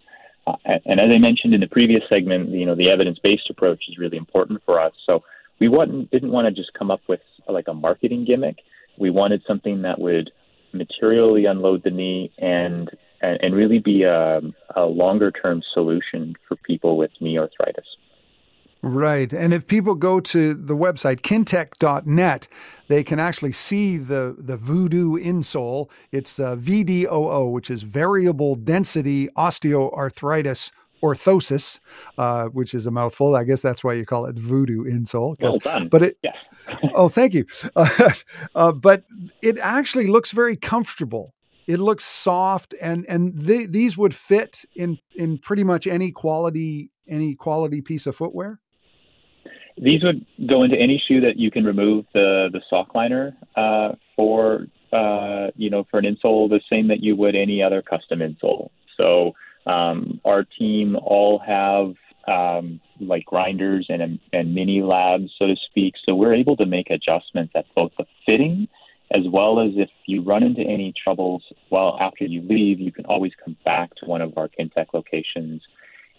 Uh, 0.46 0.56
and 0.86 1.00
as 1.00 1.08
I 1.14 1.18
mentioned 1.18 1.54
in 1.54 1.60
the 1.60 1.66
previous 1.66 2.02
segment, 2.08 2.50
you 2.50 2.64
know, 2.64 2.74
the 2.74 2.90
evidence-based 2.90 3.50
approach 3.50 3.84
is 3.88 3.98
really 3.98 4.16
important 4.16 4.62
for 4.64 4.80
us. 4.80 4.92
So 5.08 5.24
we 5.58 5.68
didn't 5.68 6.30
want 6.30 6.46
to 6.46 6.52
just 6.52 6.72
come 6.74 6.90
up 6.90 7.00
with 7.08 7.20
like 7.48 7.68
a 7.68 7.74
marketing 7.74 8.24
gimmick. 8.24 8.58
We 8.96 9.10
wanted 9.10 9.42
something 9.46 9.82
that 9.82 9.98
would 9.98 10.30
materially 10.72 11.46
unload 11.46 11.82
the 11.84 11.90
knee 11.90 12.32
and 12.38 12.90
and, 13.20 13.38
and 13.42 13.54
really 13.54 13.78
be 13.78 14.04
a, 14.04 14.40
a 14.76 14.84
longer 14.84 15.32
term 15.32 15.62
solution 15.74 16.34
for 16.46 16.56
people 16.56 16.96
with 16.96 17.10
knee 17.20 17.36
arthritis. 17.36 17.84
Right. 18.80 19.32
And 19.32 19.52
if 19.52 19.66
people 19.66 19.96
go 19.96 20.20
to 20.20 20.54
the 20.54 20.76
website 20.76 21.20
kintec.net, 21.22 22.48
they 22.86 23.02
can 23.02 23.18
actually 23.18 23.52
see 23.52 23.96
the, 23.96 24.36
the 24.38 24.56
Voodoo 24.56 25.16
insole. 25.18 25.88
It's 26.12 26.38
uh, 26.38 26.54
VDOO, 26.54 27.50
which 27.50 27.70
is 27.70 27.82
variable 27.82 28.54
density 28.54 29.28
osteoarthritis 29.36 30.70
orthosis, 31.02 31.80
uh, 32.18 32.46
which 32.46 32.72
is 32.72 32.86
a 32.86 32.90
mouthful. 32.90 33.34
I 33.34 33.44
guess 33.44 33.62
that's 33.62 33.82
why 33.82 33.94
you 33.94 34.04
call 34.04 34.26
it 34.26 34.36
Voodoo 34.36 34.84
insole. 34.84 35.40
Well 35.40 35.58
done. 35.58 35.88
But 35.88 36.02
it, 36.02 36.18
yes. 36.22 36.36
oh, 36.94 37.08
thank 37.08 37.34
you. 37.34 37.46
Uh, 38.54 38.72
but 38.72 39.04
it 39.42 39.58
actually 39.60 40.06
looks 40.06 40.30
very 40.32 40.56
comfortable. 40.56 41.34
It 41.66 41.80
looks 41.80 42.04
soft, 42.04 42.74
and 42.80 43.04
and 43.08 43.46
these 43.46 43.98
would 43.98 44.14
fit 44.14 44.64
in 44.74 44.98
in 45.14 45.38
pretty 45.38 45.64
much 45.64 45.86
any 45.86 46.10
quality 46.10 46.90
any 47.06 47.34
quality 47.34 47.82
piece 47.82 48.06
of 48.06 48.16
footwear. 48.16 48.60
These 49.76 50.02
would 50.02 50.24
go 50.48 50.62
into 50.62 50.76
any 50.76 51.02
shoe 51.06 51.20
that 51.20 51.36
you 51.36 51.50
can 51.50 51.64
remove 51.64 52.06
the 52.14 52.48
the 52.52 52.62
sock 52.70 52.94
liner 52.94 53.36
uh, 53.54 53.92
for 54.16 54.66
uh, 54.92 55.48
you 55.56 55.68
know 55.68 55.84
for 55.90 55.98
an 55.98 56.04
insole 56.06 56.48
the 56.48 56.60
same 56.72 56.88
that 56.88 57.02
you 57.02 57.14
would 57.16 57.36
any 57.36 57.62
other 57.62 57.82
custom 57.82 58.20
insole. 58.20 58.70
So 58.98 59.34
um, 59.66 60.20
our 60.24 60.44
team 60.44 60.96
all 60.96 61.38
have 61.46 61.94
um, 62.26 62.80
like 62.98 63.26
grinders 63.26 63.86
and 63.90 64.18
and 64.32 64.54
mini 64.54 64.80
labs 64.82 65.30
so 65.38 65.46
to 65.46 65.56
speak. 65.68 65.94
So 66.08 66.14
we're 66.14 66.34
able 66.34 66.56
to 66.56 66.66
make 66.66 66.88
adjustments 66.88 67.52
at 67.54 67.66
both 67.76 67.92
the 67.98 68.06
fitting 68.26 68.68
as 69.10 69.24
well 69.30 69.60
as 69.60 69.70
if 69.76 69.88
you 70.06 70.22
run 70.22 70.42
into 70.42 70.60
any 70.60 70.92
troubles 71.02 71.42
well 71.70 71.96
after 72.00 72.24
you 72.24 72.42
leave, 72.42 72.78
you 72.78 72.92
can 72.92 73.06
always 73.06 73.32
come 73.42 73.56
back 73.64 73.94
to 73.96 74.06
one 74.06 74.20
of 74.20 74.36
our 74.36 74.48
Kintec 74.48 74.86
locations 74.92 75.62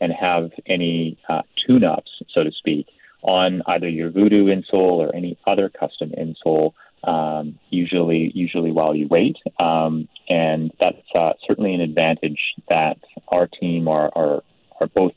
and 0.01 0.11
have 0.19 0.51
any 0.65 1.17
uh, 1.27 1.41
tune-ups, 1.67 2.09
so 2.35 2.43
to 2.43 2.51
speak, 2.51 2.87
on 3.21 3.61
either 3.67 3.87
your 3.87 4.09
Voodoo 4.09 4.45
insole 4.45 4.93
or 4.93 5.15
any 5.15 5.37
other 5.45 5.69
custom 5.69 6.11
insole. 6.11 6.73
Um, 7.03 7.59
usually, 7.69 8.31
usually 8.33 8.71
while 8.71 8.95
you 8.95 9.07
wait, 9.07 9.37
um, 9.59 10.09
and 10.27 10.71
that's 10.81 10.97
uh, 11.15 11.31
certainly 11.47 11.73
an 11.73 11.81
advantage 11.81 12.39
that 12.69 12.97
our 13.29 13.47
team 13.47 13.87
are, 13.87 14.11
are 14.15 14.43
are 14.81 14.87
both 14.87 15.13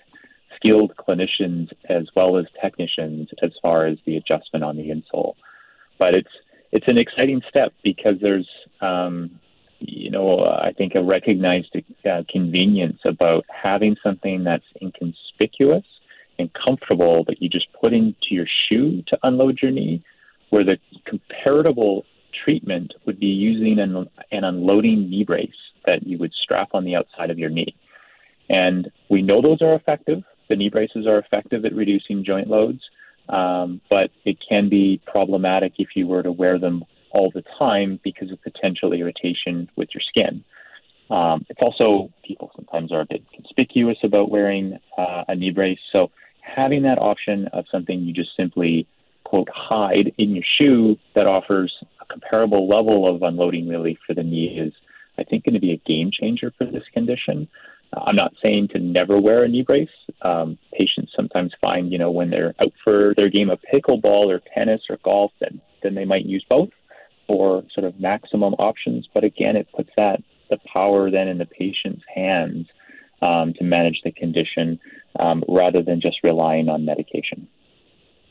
skilled 0.56 0.92
clinicians 0.96 1.70
as 1.88 2.04
well 2.14 2.36
as 2.36 2.46
technicians 2.62 3.28
as 3.42 3.50
far 3.62 3.86
as 3.86 3.98
the 4.06 4.16
adjustment 4.16 4.64
on 4.64 4.76
the 4.76 4.90
insole. 4.90 5.34
But 5.98 6.14
it's 6.14 6.30
it's 6.72 6.88
an 6.88 6.98
exciting 6.98 7.42
step 7.48 7.72
because 7.84 8.14
there's 8.20 8.48
um, 8.80 9.30
you 9.78 10.10
know 10.10 10.40
I 10.40 10.72
think 10.72 10.94
a 10.94 11.02
recognized 11.02 11.76
uh, 12.10 12.22
convenience 12.28 12.98
about 13.04 13.44
having 13.48 13.96
something 14.02 14.44
that's 14.44 14.64
inconspicuous 14.80 15.84
and 16.38 16.50
comfortable 16.52 17.24
that 17.24 17.40
you 17.40 17.48
just 17.48 17.68
put 17.80 17.92
into 17.92 18.30
your 18.30 18.46
shoe 18.68 19.02
to 19.08 19.18
unload 19.22 19.58
your 19.62 19.70
knee, 19.70 20.02
where 20.50 20.64
the 20.64 20.78
comparable 21.04 22.04
treatment 22.44 22.94
would 23.04 23.20
be 23.20 23.26
using 23.26 23.78
an, 23.78 24.08
an 24.30 24.44
unloading 24.44 25.10
knee 25.10 25.24
brace 25.24 25.50
that 25.86 26.06
you 26.06 26.18
would 26.18 26.32
strap 26.42 26.70
on 26.72 26.84
the 26.84 26.96
outside 26.96 27.30
of 27.30 27.38
your 27.38 27.50
knee. 27.50 27.74
And 28.48 28.90
we 29.10 29.22
know 29.22 29.40
those 29.40 29.62
are 29.62 29.74
effective. 29.74 30.22
The 30.48 30.56
knee 30.56 30.70
braces 30.70 31.06
are 31.06 31.18
effective 31.18 31.64
at 31.64 31.74
reducing 31.74 32.24
joint 32.24 32.48
loads, 32.48 32.80
um, 33.28 33.80
but 33.90 34.10
it 34.24 34.38
can 34.46 34.68
be 34.68 35.00
problematic 35.06 35.74
if 35.78 35.88
you 35.94 36.06
were 36.06 36.22
to 36.22 36.32
wear 36.32 36.58
them 36.58 36.84
all 37.10 37.30
the 37.34 37.44
time 37.58 38.00
because 38.02 38.30
of 38.30 38.42
potential 38.42 38.92
irritation 38.92 39.68
with 39.76 39.88
your 39.94 40.02
skin. 40.08 40.44
Um, 41.10 41.44
it's 41.50 41.60
also 41.60 42.10
people 42.24 42.50
sometimes 42.56 42.90
are 42.90 43.00
a 43.00 43.06
bit 43.06 43.22
conspicuous 43.34 43.98
about 44.02 44.30
wearing 44.30 44.78
uh, 44.96 45.24
a 45.28 45.34
knee 45.34 45.50
brace. 45.50 45.78
So 45.92 46.10
having 46.40 46.82
that 46.82 46.98
option 46.98 47.48
of 47.52 47.66
something 47.70 48.00
you 48.00 48.12
just 48.12 48.30
simply 48.36 48.86
quote 49.24 49.48
hide 49.54 50.12
in 50.18 50.34
your 50.34 50.44
shoe 50.60 50.98
that 51.14 51.26
offers 51.26 51.72
a 52.00 52.04
comparable 52.06 52.66
level 52.66 53.08
of 53.08 53.22
unloading 53.22 53.68
relief 53.68 53.98
for 54.06 54.14
the 54.14 54.22
knee 54.22 54.58
is, 54.58 54.72
I 55.18 55.24
think, 55.24 55.44
going 55.44 55.54
to 55.54 55.60
be 55.60 55.72
a 55.72 55.76
game 55.86 56.10
changer 56.12 56.52
for 56.56 56.64
this 56.64 56.84
condition. 56.92 57.48
I'm 57.94 58.16
not 58.16 58.32
saying 58.44 58.68
to 58.68 58.78
never 58.78 59.20
wear 59.20 59.44
a 59.44 59.48
knee 59.48 59.62
brace. 59.62 59.88
Um, 60.22 60.58
patients 60.72 61.12
sometimes 61.14 61.52
find, 61.60 61.92
you 61.92 61.98
know, 61.98 62.10
when 62.10 62.30
they're 62.30 62.54
out 62.60 62.72
for 62.82 63.14
their 63.16 63.28
game 63.28 63.50
of 63.50 63.60
pickleball 63.72 64.26
or 64.26 64.40
tennis 64.54 64.82
or 64.88 64.98
golf, 65.04 65.32
then 65.40 65.60
then 65.82 65.94
they 65.94 66.04
might 66.04 66.24
use 66.24 66.44
both 66.48 66.70
for 67.26 67.64
sort 67.74 67.84
of 67.84 67.98
maximum 67.98 68.54
options. 68.54 69.08
But 69.12 69.24
again, 69.24 69.56
it 69.56 69.68
puts 69.74 69.90
that 69.96 70.22
the 70.48 70.58
power 70.72 71.10
then 71.10 71.28
in 71.28 71.38
the 71.38 71.46
patient's 71.46 72.02
hands 72.14 72.66
um, 73.20 73.54
to 73.54 73.64
manage 73.64 74.00
the 74.04 74.12
condition 74.12 74.78
um, 75.18 75.42
rather 75.48 75.82
than 75.82 76.00
just 76.00 76.18
relying 76.22 76.68
on 76.68 76.84
medication. 76.84 77.48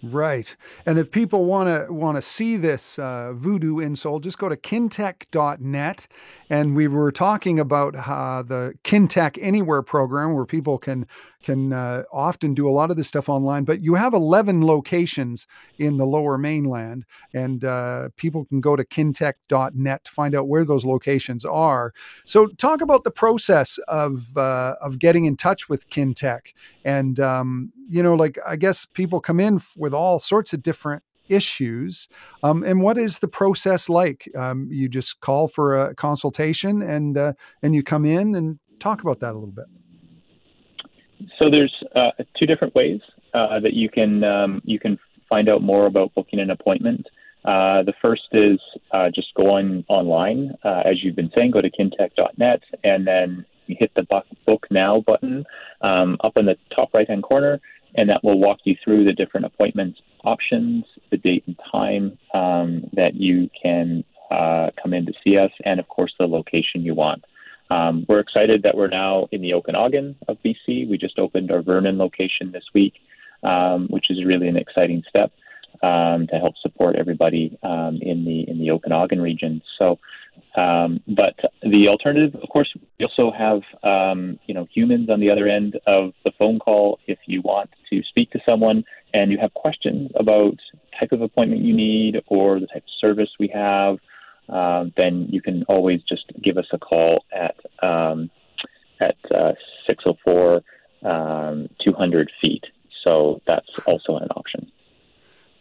Right. 0.03 0.55
And 0.85 0.97
if 0.97 1.11
people 1.11 1.45
want 1.45 1.69
to 1.69 1.93
want 1.93 2.17
to 2.17 2.23
see 2.23 2.57
this 2.57 2.97
uh, 2.97 3.33
voodoo 3.33 3.75
insole, 3.77 4.19
just 4.21 4.39
go 4.39 4.49
to 4.49 4.57
kintec.net. 4.57 6.07
And 6.49 6.75
we 6.75 6.87
were 6.87 7.11
talking 7.11 7.59
about 7.59 7.95
uh, 7.95 8.41
the 8.41 8.73
Kintec 8.83 9.37
Anywhere 9.39 9.83
program 9.83 10.33
where 10.33 10.45
people 10.45 10.77
can 10.77 11.05
can 11.43 11.73
uh, 11.73 12.03
often 12.11 12.53
do 12.53 12.69
a 12.69 12.71
lot 12.71 12.91
of 12.91 12.97
this 12.97 13.07
stuff 13.07 13.29
online. 13.29 13.63
But 13.63 13.81
you 13.81 13.95
have 13.95 14.13
11 14.13 14.65
locations 14.65 15.47
in 15.77 15.97
the 15.97 16.05
lower 16.05 16.37
mainland, 16.37 17.05
and 17.33 17.63
uh, 17.63 18.09
people 18.15 18.45
can 18.45 18.61
go 18.61 18.75
to 18.75 18.83
kintec.net 18.83 20.03
to 20.03 20.11
find 20.11 20.35
out 20.35 20.47
where 20.47 20.65
those 20.65 20.85
locations 20.85 21.45
are. 21.45 21.93
So, 22.25 22.47
talk 22.47 22.81
about 22.81 23.03
the 23.03 23.11
process 23.11 23.79
of 23.87 24.37
uh, 24.37 24.75
of 24.81 24.99
getting 24.99 25.25
in 25.25 25.35
touch 25.35 25.69
with 25.69 25.89
Kintec, 25.89 26.53
And, 26.83 27.19
um, 27.19 27.71
you 27.87 28.01
know, 28.01 28.15
like 28.15 28.37
I 28.45 28.55
guess 28.55 28.85
people 28.85 29.19
come 29.19 29.39
in 29.39 29.59
with 29.77 29.90
all 29.93 30.19
sorts 30.19 30.53
of 30.53 30.63
different 30.63 31.03
issues. 31.29 32.07
Um, 32.43 32.63
and 32.63 32.81
what 32.81 32.97
is 32.97 33.19
the 33.19 33.27
process 33.27 33.89
like? 33.89 34.29
Um, 34.35 34.67
you 34.71 34.89
just 34.89 35.19
call 35.21 35.47
for 35.47 35.75
a 35.75 35.95
consultation 35.95 36.81
and 36.81 37.17
uh, 37.17 37.33
and 37.63 37.73
you 37.73 37.83
come 37.83 38.05
in 38.05 38.35
and 38.35 38.59
talk 38.79 39.01
about 39.01 39.19
that 39.21 39.31
a 39.31 39.37
little 39.37 39.47
bit. 39.47 39.65
So 41.39 41.49
there's 41.49 41.73
uh, 41.95 42.11
two 42.39 42.45
different 42.47 42.75
ways 42.75 42.99
uh, 43.33 43.59
that 43.59 43.73
you 43.73 43.89
can 43.89 44.23
um, 44.23 44.61
you 44.65 44.79
can 44.79 44.97
find 45.29 45.49
out 45.49 45.61
more 45.61 45.85
about 45.85 46.13
booking 46.13 46.39
an 46.39 46.49
appointment. 46.49 47.07
Uh, 47.43 47.81
the 47.83 47.93
first 48.03 48.27
is 48.33 48.59
uh, 48.91 49.09
just 49.09 49.33
go 49.35 49.55
on 49.55 49.83
online, 49.87 50.53
uh, 50.63 50.83
as 50.85 51.03
you've 51.03 51.15
been 51.15 51.31
saying, 51.35 51.49
go 51.49 51.59
to 51.59 51.71
kintec.net 51.71 52.61
and 52.83 53.07
then 53.07 53.45
hit 53.67 53.91
the 53.95 54.05
book 54.45 54.67
now 54.69 55.01
button 55.01 55.43
um, 55.81 56.17
up 56.23 56.37
in 56.37 56.45
the 56.45 56.55
top 56.75 56.93
right 56.93 57.09
hand 57.09 57.23
corner, 57.23 57.59
and 57.95 58.09
that 58.09 58.23
will 58.23 58.39
walk 58.39 58.59
you 58.63 58.75
through 58.83 59.05
the 59.05 59.13
different 59.13 59.45
appointment 59.45 59.97
options, 60.23 60.85
the 61.09 61.17
date 61.17 61.43
and 61.47 61.59
time 61.71 62.17
um, 62.33 62.89
that 62.93 63.15
you 63.15 63.49
can 63.61 64.03
uh, 64.29 64.69
come 64.81 64.93
in 64.93 65.05
to 65.05 65.13
see 65.23 65.37
us, 65.37 65.51
and 65.65 65.79
of 65.79 65.87
course 65.87 66.13
the 66.19 66.27
location 66.27 66.83
you 66.83 66.93
want. 66.95 67.23
Um, 67.69 68.05
we're 68.07 68.19
excited 68.19 68.63
that 68.63 68.75
we're 68.75 68.87
now 68.87 69.27
in 69.31 69.41
the 69.41 69.53
Okanagan 69.53 70.15
of 70.27 70.37
BC. 70.43 70.89
We 70.89 70.97
just 70.97 71.17
opened 71.17 71.51
our 71.51 71.61
Vernon 71.61 71.97
location 71.97 72.51
this 72.51 72.65
week, 72.73 72.93
um, 73.43 73.87
which 73.87 74.09
is 74.09 74.25
really 74.25 74.47
an 74.47 74.57
exciting 74.57 75.03
step 75.07 75.31
um, 75.83 76.27
to 76.27 76.35
help 76.35 76.55
support 76.61 76.95
everybody 76.95 77.57
um, 77.63 77.99
in 78.01 78.25
the 78.25 78.49
in 78.49 78.59
the 78.59 78.71
Okanagan 78.71 79.21
region. 79.21 79.61
So, 79.79 79.99
um, 80.55 81.01
but 81.07 81.35
the 81.61 81.87
alternative, 81.87 82.35
of 82.41 82.49
course, 82.49 82.71
we 82.99 83.05
also 83.05 83.31
have 83.31 83.61
um, 83.83 84.39
you 84.47 84.53
know 84.53 84.67
humans 84.73 85.09
on 85.09 85.19
the 85.19 85.31
other 85.31 85.47
end 85.47 85.79
of 85.87 86.13
the 86.23 86.31
phone 86.37 86.59
call. 86.59 86.99
If 87.07 87.19
you 87.25 87.41
want 87.41 87.69
to 87.91 88.01
speak 88.03 88.31
to 88.31 88.39
someone 88.47 88.83
and 89.13 89.31
you 89.31 89.37
have 89.39 89.53
questions 89.53 90.11
about 90.15 90.55
type 90.99 91.11
of 91.11 91.21
appointment 91.21 91.61
you 91.61 91.73
need 91.73 92.21
or 92.27 92.59
the 92.59 92.67
type 92.67 92.83
of 92.83 92.89
service 92.99 93.29
we 93.39 93.49
have 93.53 93.97
uh, 94.51 94.85
then 94.97 95.27
you 95.29 95.41
can 95.41 95.63
always 95.69 96.01
just 96.03 96.25
give 96.43 96.57
us 96.57 96.65
a 96.73 96.77
call 96.77 97.23
at 97.33 97.55
um, 97.81 98.29
at 99.01 99.17
uh, 99.33 99.53
604 99.87 100.61
um, 101.03 101.69
200 101.83 102.31
feet. 102.43 102.63
So 103.05 103.41
that's 103.47 103.67
also 103.87 104.17
an 104.17 104.27
option. 104.35 104.71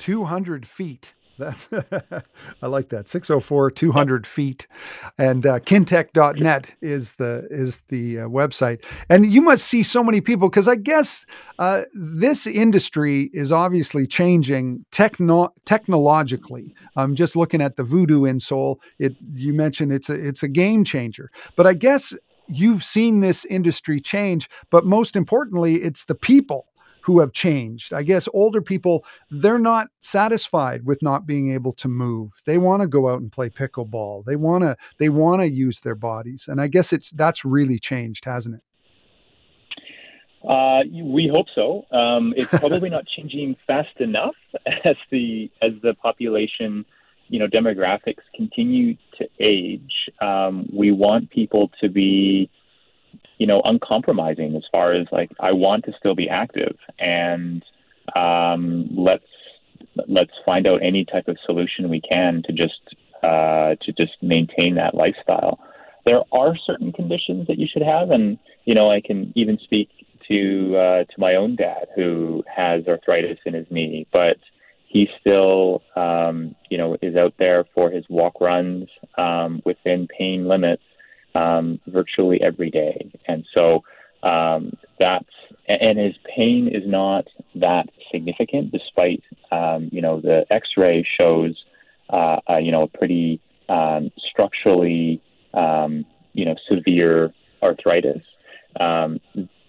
200 0.00 0.66
feet. 0.66 1.14
That's 1.38 1.68
I 2.62 2.66
like 2.66 2.90
that. 2.90 3.08
604 3.08 3.70
200 3.70 4.26
feet. 4.26 4.66
And 5.18 5.46
uh, 5.46 5.60
kintec.net 5.60 6.74
is 6.82 7.14
the 7.14 7.46
is 7.50 7.80
the 7.88 8.20
uh, 8.20 8.28
website. 8.28 8.84
And 9.08 9.26
you 9.26 9.40
must 9.40 9.64
see 9.64 9.82
so 9.82 10.02
many 10.04 10.20
people 10.20 10.48
because 10.48 10.68
I 10.68 10.76
guess 10.76 11.24
uh, 11.58 11.82
this 11.94 12.46
industry 12.46 13.30
is 13.32 13.52
obviously 13.52 14.06
changing 14.06 14.84
techno- 14.90 15.52
technologically. 15.64 16.74
I'm 16.96 17.14
just 17.14 17.36
looking 17.36 17.62
at 17.62 17.76
the 17.76 17.84
Voodoo 17.84 18.22
insole. 18.22 18.76
It 18.98 19.16
you 19.34 19.52
mentioned 19.52 19.92
it's 19.92 20.10
a 20.10 20.14
it's 20.14 20.42
a 20.42 20.48
game 20.48 20.84
changer. 20.84 21.30
But 21.56 21.66
I 21.66 21.74
guess 21.74 22.14
you've 22.48 22.84
seen 22.84 23.20
this 23.20 23.44
industry 23.46 24.00
change, 24.00 24.50
but 24.70 24.84
most 24.84 25.16
importantly, 25.16 25.76
it's 25.76 26.04
the 26.04 26.14
people 26.14 26.66
who 27.02 27.20
have 27.20 27.32
changed. 27.32 27.92
I 27.92 28.02
guess 28.02 28.28
older 28.32 28.60
people, 28.60 29.04
they're 29.30 29.58
not 29.58 29.88
satisfied 30.00 30.84
with 30.84 31.02
not 31.02 31.26
being 31.26 31.52
able 31.52 31.72
to 31.74 31.88
move. 31.88 32.32
They 32.46 32.58
want 32.58 32.82
to 32.82 32.88
go 32.88 33.08
out 33.08 33.20
and 33.20 33.30
play 33.30 33.48
pickleball. 33.50 34.24
They 34.24 34.36
want 34.36 34.64
to 34.64 34.76
they 34.98 35.08
want 35.08 35.40
to 35.40 35.50
use 35.50 35.80
their 35.80 35.94
bodies. 35.94 36.46
And 36.48 36.60
I 36.60 36.68
guess 36.68 36.92
it's 36.92 37.10
that's 37.10 37.44
really 37.44 37.78
changed, 37.78 38.24
hasn't 38.24 38.56
it? 38.56 38.62
Uh, 40.42 40.80
we 41.02 41.30
hope 41.32 41.46
so. 41.54 41.84
Um, 41.94 42.32
it's 42.36 42.50
probably 42.50 42.90
not 42.90 43.04
changing 43.06 43.56
fast 43.66 43.98
enough 43.98 44.34
as 44.84 44.96
the 45.10 45.50
as 45.62 45.70
the 45.82 45.94
population, 45.94 46.84
you 47.28 47.38
know, 47.38 47.46
demographics 47.46 48.22
continue 48.34 48.96
to 49.18 49.28
age. 49.38 50.10
Um, 50.20 50.68
we 50.72 50.90
want 50.90 51.30
people 51.30 51.70
to 51.80 51.88
be 51.88 52.50
you 53.38 53.46
know, 53.46 53.62
uncompromising 53.64 54.54
as 54.56 54.62
far 54.70 54.92
as 54.92 55.06
like 55.12 55.30
I 55.40 55.52
want 55.52 55.84
to 55.86 55.92
still 55.98 56.14
be 56.14 56.28
active 56.28 56.76
and 56.98 57.64
um, 58.16 58.88
let's 58.96 59.24
let's 60.08 60.32
find 60.44 60.66
out 60.68 60.82
any 60.82 61.04
type 61.04 61.28
of 61.28 61.36
solution 61.44 61.88
we 61.88 62.00
can 62.00 62.42
to 62.46 62.52
just 62.52 62.80
uh, 63.22 63.74
to 63.82 63.92
just 63.92 64.12
maintain 64.22 64.76
that 64.76 64.94
lifestyle. 64.94 65.60
There 66.06 66.22
are 66.32 66.56
certain 66.66 66.92
conditions 66.92 67.46
that 67.48 67.58
you 67.58 67.66
should 67.70 67.82
have, 67.82 68.10
and 68.10 68.38
you 68.64 68.74
know, 68.74 68.88
I 68.88 69.00
can 69.00 69.32
even 69.36 69.58
speak 69.62 69.88
to 70.28 70.76
uh, 70.76 71.04
to 71.04 71.14
my 71.18 71.34
own 71.34 71.56
dad 71.56 71.88
who 71.94 72.44
has 72.54 72.86
arthritis 72.86 73.38
in 73.44 73.54
his 73.54 73.66
knee, 73.70 74.06
but 74.12 74.38
he 74.88 75.08
still 75.20 75.82
um, 75.96 76.54
you 76.70 76.78
know 76.78 76.96
is 77.02 77.16
out 77.16 77.34
there 77.38 77.64
for 77.74 77.90
his 77.90 78.04
walk 78.08 78.40
runs 78.40 78.88
um, 79.18 79.62
within 79.64 80.08
pain 80.08 80.48
limits 80.48 80.82
um, 81.34 81.80
virtually 81.86 82.40
every 82.42 82.70
day. 82.70 83.10
And 83.26 83.44
so 83.56 83.82
um, 84.22 84.76
that's, 84.98 85.28
and 85.68 85.98
his 85.98 86.14
pain 86.36 86.68
is 86.68 86.82
not 86.86 87.26
that 87.54 87.88
significant 88.12 88.72
despite, 88.72 89.22
um, 89.52 89.88
you 89.92 90.02
know, 90.02 90.20
the 90.20 90.44
x 90.50 90.68
ray 90.76 91.06
shows, 91.20 91.56
uh, 92.08 92.38
you 92.60 92.72
know, 92.72 92.82
a 92.82 92.98
pretty 92.98 93.40
um, 93.68 94.10
structurally, 94.30 95.22
um, 95.54 96.04
you 96.32 96.44
know, 96.44 96.56
severe 96.68 97.32
arthritis. 97.62 98.22
Um, 98.78 99.20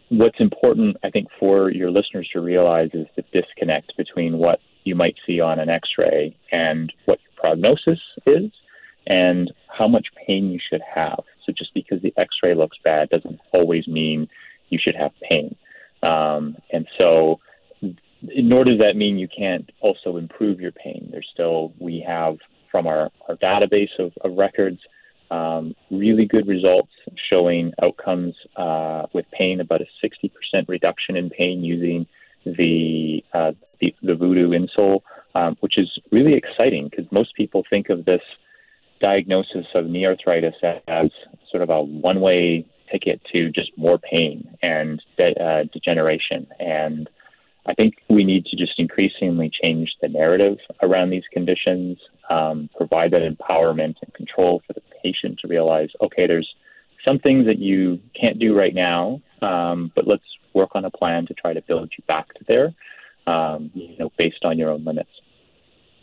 what's 0.09 0.39
important, 0.39 0.97
I 1.03 1.09
think, 1.09 1.27
for 1.39 1.71
your 1.71 1.91
listeners 1.91 2.29
to 2.33 2.41
realize 2.41 2.89
is 2.93 3.07
the 3.15 3.23
disconnect 3.31 3.95
between 3.97 4.37
what 4.37 4.59
you 4.83 4.95
might 4.95 5.15
see 5.27 5.39
on 5.39 5.59
an 5.59 5.69
x 5.69 5.89
ray 5.97 6.35
and 6.51 6.91
what 7.05 7.19
your 7.21 7.31
prognosis 7.35 7.99
is 8.25 8.51
and 9.07 9.51
how 9.81 9.87
much 9.87 10.07
pain 10.27 10.51
you 10.51 10.59
should 10.69 10.81
have. 10.93 11.23
So 11.43 11.51
just 11.57 11.73
because 11.73 12.01
the 12.03 12.13
X-ray 12.15 12.53
looks 12.53 12.77
bad 12.83 13.09
doesn't 13.09 13.39
always 13.51 13.87
mean 13.87 14.29
you 14.69 14.77
should 14.79 14.95
have 14.95 15.11
pain. 15.27 15.55
Um, 16.03 16.55
and 16.71 16.87
so, 16.99 17.39
nor 18.21 18.63
does 18.63 18.77
that 18.79 18.95
mean 18.95 19.17
you 19.17 19.27
can't 19.27 19.67
also 19.79 20.17
improve 20.17 20.61
your 20.61 20.71
pain. 20.71 21.09
There's 21.11 21.27
still 21.33 21.73
we 21.79 22.05
have 22.07 22.37
from 22.69 22.85
our, 22.85 23.09
our 23.27 23.35
database 23.37 23.89
of, 23.97 24.13
of 24.21 24.37
records 24.37 24.79
um, 25.31 25.75
really 25.89 26.25
good 26.25 26.47
results 26.47 26.91
showing 27.31 27.73
outcomes 27.81 28.35
uh, 28.57 29.07
with 29.13 29.25
pain, 29.31 29.61
about 29.61 29.81
a 29.81 29.87
60% 30.05 30.29
reduction 30.67 31.15
in 31.15 31.29
pain 31.31 31.63
using 31.63 32.05
the 32.45 33.23
uh, 33.33 33.53
the, 33.79 33.95
the 34.03 34.13
Voodoo 34.13 34.51
insole, 34.51 35.01
um, 35.33 35.57
which 35.61 35.77
is 35.77 35.89
really 36.11 36.35
exciting 36.35 36.87
because 36.89 37.11
most 37.11 37.33
people 37.35 37.63
think 37.71 37.89
of 37.89 38.05
this 38.05 38.21
diagnosis 39.01 39.65
of 39.75 39.85
knee 39.85 40.05
arthritis 40.05 40.55
as 40.87 41.09
sort 41.49 41.63
of 41.63 41.69
a 41.69 41.81
one 41.81 42.21
way 42.21 42.65
ticket 42.91 43.21
to 43.33 43.49
just 43.51 43.71
more 43.77 43.97
pain 43.97 44.57
and 44.61 45.01
de- 45.17 45.41
uh, 45.41 45.63
degeneration. 45.73 46.47
And 46.59 47.09
I 47.65 47.73
think 47.73 47.95
we 48.09 48.23
need 48.23 48.45
to 48.47 48.57
just 48.57 48.73
increasingly 48.77 49.51
change 49.63 49.93
the 50.01 50.09
narrative 50.09 50.57
around 50.81 51.09
these 51.09 51.23
conditions, 51.31 51.97
um, 52.29 52.69
provide 52.75 53.11
that 53.11 53.21
empowerment 53.21 53.95
and 54.01 54.13
control 54.13 54.61
for 54.65 54.73
the 54.73 54.81
patient 55.03 55.39
to 55.39 55.47
realize, 55.47 55.89
okay, 56.01 56.27
there's 56.27 56.49
some 57.07 57.19
things 57.19 57.45
that 57.45 57.59
you 57.59 57.99
can't 58.19 58.39
do 58.39 58.57
right 58.57 58.73
now, 58.73 59.21
um, 59.41 59.91
but 59.95 60.07
let's 60.07 60.23
work 60.53 60.69
on 60.75 60.85
a 60.85 60.91
plan 60.91 61.25
to 61.27 61.33
try 61.33 61.53
to 61.53 61.61
build 61.61 61.91
you 61.97 62.03
back 62.07 62.33
to 62.33 62.43
there, 62.47 62.73
um, 63.27 63.71
you 63.73 63.97
know, 63.97 64.11
based 64.17 64.43
on 64.43 64.57
your 64.57 64.69
own 64.69 64.83
limits. 64.83 65.09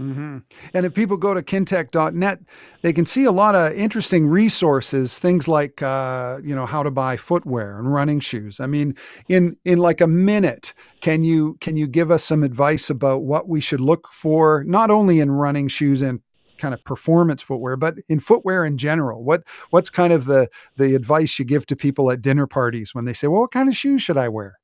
Mm-hmm. 0.00 0.38
And 0.74 0.86
if 0.86 0.94
people 0.94 1.16
go 1.16 1.34
to 1.34 1.42
kintec.net, 1.42 2.40
they 2.82 2.92
can 2.92 3.04
see 3.04 3.24
a 3.24 3.32
lot 3.32 3.56
of 3.56 3.72
interesting 3.72 4.28
resources, 4.28 5.18
things 5.18 5.48
like 5.48 5.82
uh, 5.82 6.38
you 6.44 6.54
know 6.54 6.66
how 6.66 6.84
to 6.84 6.90
buy 6.90 7.16
footwear 7.16 7.78
and 7.78 7.92
running 7.92 8.20
shoes. 8.20 8.60
I 8.60 8.66
mean, 8.66 8.96
in 9.28 9.56
in 9.64 9.78
like 9.78 10.00
a 10.00 10.06
minute, 10.06 10.72
can 11.00 11.24
you 11.24 11.56
can 11.60 11.76
you 11.76 11.88
give 11.88 12.12
us 12.12 12.22
some 12.22 12.44
advice 12.44 12.90
about 12.90 13.22
what 13.22 13.48
we 13.48 13.60
should 13.60 13.80
look 13.80 14.08
for, 14.12 14.62
not 14.66 14.90
only 14.90 15.18
in 15.18 15.32
running 15.32 15.66
shoes 15.66 16.00
and 16.00 16.20
kind 16.58 16.74
of 16.74 16.82
performance 16.84 17.42
footwear, 17.42 17.76
but 17.76 17.96
in 18.08 18.20
footwear 18.20 18.64
in 18.64 18.78
general? 18.78 19.24
What 19.24 19.42
what's 19.70 19.90
kind 19.90 20.12
of 20.12 20.26
the 20.26 20.48
the 20.76 20.94
advice 20.94 21.40
you 21.40 21.44
give 21.44 21.66
to 21.66 21.76
people 21.76 22.12
at 22.12 22.22
dinner 22.22 22.46
parties 22.46 22.94
when 22.94 23.04
they 23.04 23.14
say, 23.14 23.26
"Well, 23.26 23.40
what 23.40 23.50
kind 23.50 23.68
of 23.68 23.74
shoes 23.74 24.00
should 24.00 24.16
I 24.16 24.28
wear?" 24.28 24.60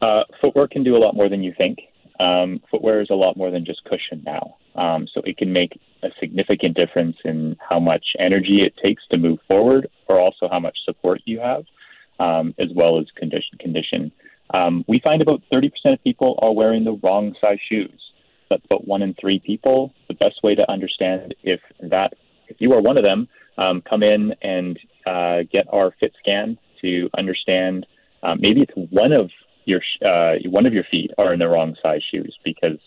Uh, 0.00 0.22
footwear 0.40 0.66
can 0.66 0.82
do 0.82 0.96
a 0.96 0.98
lot 0.98 1.14
more 1.14 1.28
than 1.28 1.42
you 1.42 1.52
think. 1.60 1.78
Um, 2.18 2.60
footwear 2.70 3.00
is 3.00 3.10
a 3.10 3.14
lot 3.14 3.36
more 3.36 3.50
than 3.50 3.64
just 3.64 3.84
cushion 3.84 4.22
now. 4.24 4.56
Um, 4.74 5.06
so 5.12 5.22
it 5.24 5.38
can 5.38 5.52
make 5.52 5.78
a 6.02 6.08
significant 6.20 6.76
difference 6.76 7.16
in 7.24 7.56
how 7.66 7.80
much 7.80 8.04
energy 8.18 8.62
it 8.62 8.74
takes 8.84 9.02
to 9.12 9.18
move 9.18 9.38
forward, 9.48 9.88
or 10.08 10.20
also 10.20 10.48
how 10.50 10.60
much 10.60 10.76
support 10.84 11.20
you 11.24 11.40
have, 11.40 11.64
um, 12.20 12.54
as 12.58 12.68
well 12.74 12.98
as 12.98 13.06
condition. 13.16 13.58
Condition. 13.58 14.12
Um, 14.54 14.84
we 14.86 15.00
find 15.00 15.22
about 15.22 15.42
30% 15.52 15.70
of 15.86 16.04
people 16.04 16.38
are 16.40 16.52
wearing 16.52 16.84
the 16.84 16.98
wrong 17.02 17.34
size 17.40 17.58
shoes. 17.70 18.00
That's 18.48 18.64
about 18.64 18.86
one 18.86 19.02
in 19.02 19.14
three 19.14 19.40
people. 19.40 19.92
The 20.08 20.14
best 20.14 20.42
way 20.42 20.54
to 20.54 20.70
understand 20.70 21.34
if 21.42 21.60
that, 21.80 22.14
if 22.48 22.56
you 22.60 22.72
are 22.74 22.80
one 22.80 22.96
of 22.96 23.04
them, 23.04 23.28
um, 23.58 23.82
come 23.82 24.02
in 24.02 24.34
and 24.42 24.78
uh, 25.06 25.38
get 25.50 25.66
our 25.72 25.92
fit 25.98 26.12
scan 26.20 26.58
to 26.82 27.08
understand. 27.16 27.86
Um, 28.22 28.38
maybe 28.40 28.60
it's 28.60 28.90
one 28.90 29.12
of 29.12 29.30
your 29.66 29.82
uh, 30.04 30.36
one 30.46 30.64
of 30.64 30.72
your 30.72 30.84
feet 30.90 31.10
are 31.18 31.32
in 31.34 31.38
the 31.38 31.48
wrong 31.48 31.76
size 31.82 32.00
shoes 32.10 32.34
because 32.44 32.78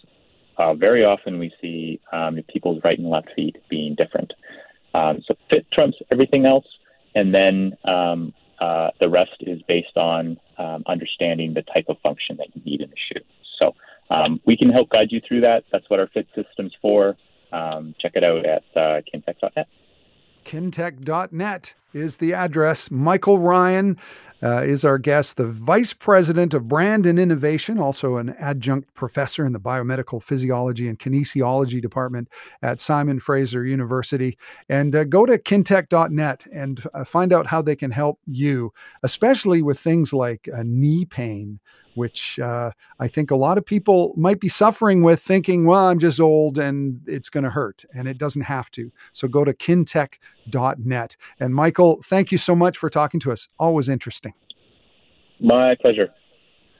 uh, 0.57 0.73
very 0.73 1.05
often 1.05 1.37
we 1.37 1.53
see 1.61 2.01
um, 2.11 2.39
people's 2.51 2.81
right 2.83 2.97
and 2.97 3.09
left 3.09 3.29
feet 3.35 3.57
being 3.69 3.95
different. 3.95 4.33
Um, 4.93 5.21
so 5.27 5.35
fit 5.51 5.67
trumps 5.71 5.97
everything 6.11 6.45
else, 6.45 6.65
and 7.13 7.33
then 7.33 7.77
um, 7.83 8.33
uh, 8.59 8.89
the 8.99 9.09
rest 9.09 9.35
is 9.41 9.61
based 9.67 9.95
on 9.97 10.39
um, 10.57 10.83
understanding 10.87 11.53
the 11.53 11.61
type 11.61 11.85
of 11.87 11.97
function 12.01 12.37
that 12.37 12.47
you 12.55 12.61
need 12.65 12.81
in 12.81 12.89
the 12.89 12.95
shoe. 13.13 13.23
So 13.61 13.75
um, 14.09 14.41
we 14.45 14.57
can 14.57 14.69
help 14.69 14.89
guide 14.89 15.11
you 15.11 15.21
through 15.27 15.41
that. 15.41 15.65
That's 15.71 15.85
what 15.89 15.99
our 15.99 16.07
fit 16.07 16.27
system's 16.35 16.73
for. 16.81 17.15
Um, 17.51 17.93
check 17.99 18.13
it 18.15 18.23
out 18.23 18.45
at 18.45 18.63
uh, 18.75 19.01
Kintec.net 20.45 21.73
is 21.93 22.17
the 22.17 22.33
address. 22.33 22.91
Michael 22.91 23.39
Ryan 23.39 23.97
uh, 24.41 24.61
is 24.61 24.85
our 24.85 24.97
guest, 24.97 25.37
the 25.37 25.45
Vice 25.45 25.93
President 25.93 26.53
of 26.53 26.67
Brand 26.67 27.05
and 27.05 27.19
Innovation, 27.19 27.77
also 27.77 28.17
an 28.17 28.33
adjunct 28.39 28.93
professor 28.93 29.45
in 29.45 29.51
the 29.51 29.59
Biomedical 29.59 30.23
Physiology 30.23 30.87
and 30.87 30.97
Kinesiology 30.97 31.81
Department 31.81 32.29
at 32.61 32.79
Simon 32.79 33.19
Fraser 33.19 33.65
University. 33.65 34.37
And 34.69 34.95
uh, 34.95 35.03
go 35.03 35.25
to 35.25 35.37
kintec.net 35.37 36.47
and 36.53 36.85
uh, 36.93 37.03
find 37.03 37.33
out 37.33 37.47
how 37.47 37.61
they 37.61 37.75
can 37.75 37.91
help 37.91 38.19
you, 38.25 38.71
especially 39.03 39.61
with 39.61 39.79
things 39.79 40.13
like 40.13 40.47
knee 40.63 41.05
pain 41.05 41.59
which 41.99 42.39
uh, 42.39 42.71
I 42.99 43.09
think 43.09 43.29
a 43.29 43.35
lot 43.35 43.57
of 43.57 43.65
people 43.65 44.13
might 44.15 44.39
be 44.39 44.47
suffering 44.47 45.03
with, 45.03 45.19
thinking, 45.19 45.65
well, 45.65 45.87
I'm 45.87 45.99
just 45.99 46.17
old 46.21 46.57
and 46.57 47.01
it's 47.05 47.29
going 47.29 47.43
to 47.43 47.49
hurt. 47.49 47.83
And 47.93 48.07
it 48.07 48.17
doesn't 48.17 48.43
have 48.43 48.71
to. 48.71 48.89
So 49.11 49.27
go 49.27 49.43
to 49.43 49.53
kintec.net. 49.53 51.17
And 51.41 51.53
Michael, 51.53 51.99
thank 52.01 52.31
you 52.31 52.37
so 52.37 52.55
much 52.55 52.77
for 52.77 52.89
talking 52.89 53.19
to 53.19 53.33
us. 53.33 53.49
Always 53.59 53.89
interesting. 53.89 54.33
My 55.41 55.75
pleasure. 55.75 56.09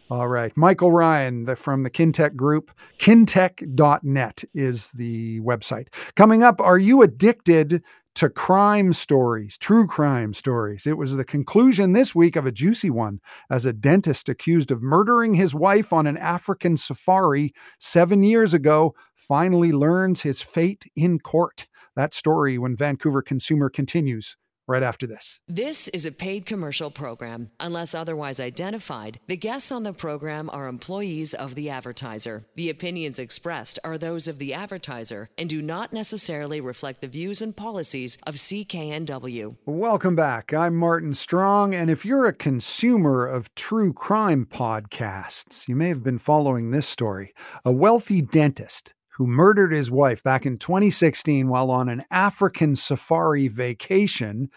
All 0.10 0.30
right. 0.30 0.56
Michael 0.56 0.94
Ryan 0.94 1.44
the, 1.44 1.58
from 1.58 1.84
the 1.84 1.90
Kintec 1.90 2.38
Group. 2.38 2.72
Kintec.net 2.98 4.44
is 4.54 4.92
the 4.94 5.42
website. 5.42 5.88
Coming 6.16 6.44
up, 6.44 6.62
are 6.62 6.80
you 6.80 7.02
addicted 7.02 7.84
to 8.20 8.30
crime 8.30 8.92
stories, 8.92 9.58
true 9.58 9.88
crime 9.88 10.34
stories. 10.34 10.86
It 10.86 10.98
was 10.98 11.16
the 11.16 11.24
conclusion 11.24 11.94
this 11.94 12.14
week 12.14 12.36
of 12.36 12.46
a 12.46 12.52
juicy 12.52 12.90
one 12.90 13.22
as 13.50 13.66
a 13.66 13.72
dentist 13.72 14.28
accused 14.28 14.72
of 14.72 14.82
murdering 14.82 15.36
his 15.36 15.56
wife 15.56 15.94
on 15.94 16.06
an 16.06 16.18
African 16.18 16.76
safari 16.76 17.54
seven 17.80 18.22
years 18.24 18.54
ago 18.54 18.94
finally 19.16 19.72
learns 19.72 20.20
his 20.20 20.42
fate 20.42 20.84
in 20.98 21.20
court. 21.20 21.66
That 21.96 22.14
story 22.14 22.58
when 22.58 22.76
Vancouver 22.76 23.22
Consumer 23.22 23.70
continues 23.70 24.36
right 24.70 24.84
after 24.84 25.08
this. 25.08 25.40
This 25.48 25.88
is 25.90 26.06
a 26.06 26.12
paid 26.12 26.46
commercial 26.46 26.92
program. 26.92 27.50
Unless 27.60 27.96
otherwise 27.96 28.40
identified, 28.40 29.20
the 29.28 29.36
guests 29.36 29.72
on 29.72 29.84
the 29.84 29.94
program 29.94 30.50
are 30.52 30.68
employees 30.68 31.34
of 31.34 31.56
the 31.56 31.70
advertiser. 31.72 32.44
The 32.56 32.70
opinions 32.70 33.18
expressed 33.18 33.80
are 33.84 33.98
those 33.98 34.28
of 34.28 34.38
the 34.38 34.54
advertiser 34.54 35.28
and 35.38 35.50
do 35.50 35.62
not 35.62 35.92
necessarily 35.92 36.62
reflect 36.62 37.02
the 37.02 37.08
views 37.08 37.42
and 37.42 37.58
policies 37.58 38.18
of 38.28 38.36
CKNW. 38.36 39.58
Welcome 39.66 40.16
back. 40.16 40.54
I'm 40.54 40.76
Martin 40.76 41.14
Strong, 41.14 41.74
and 41.74 41.90
if 41.90 42.06
you're 42.06 42.28
a 42.28 42.34
consumer 42.34 43.26
of 43.26 43.54
true 43.56 43.92
crime 43.92 44.46
podcasts, 44.46 45.68
you 45.68 45.76
may 45.76 45.88
have 45.88 46.04
been 46.04 46.20
following 46.20 46.70
this 46.70 46.88
story. 46.88 47.34
A 47.66 47.72
wealthy 47.72 48.22
dentist 48.22 48.94
who 49.20 49.28
murdered 49.28 49.74
his 49.74 49.92
wife 49.92 50.24
back 50.24 50.46
in 50.46 50.58
2016 50.58 51.50
while 51.50 51.70
on 51.70 51.90
an 51.90 52.02
African 52.10 52.74
safari 52.74 53.50
vacation. 53.50 54.50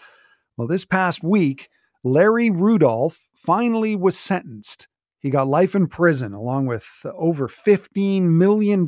Well, 0.55 0.69
this 0.69 0.85
past 0.85 1.21
week, 1.21 1.67
Larry 2.05 2.49
Rudolph 2.49 3.29
finally 3.35 3.97
was 3.97 4.17
sentenced. 4.17 4.87
He 5.19 5.29
got 5.29 5.47
life 5.47 5.75
in 5.75 5.87
prison 5.87 6.31
along 6.31 6.67
with 6.67 6.87
over 7.13 7.49
$15 7.49 8.23
million 8.23 8.85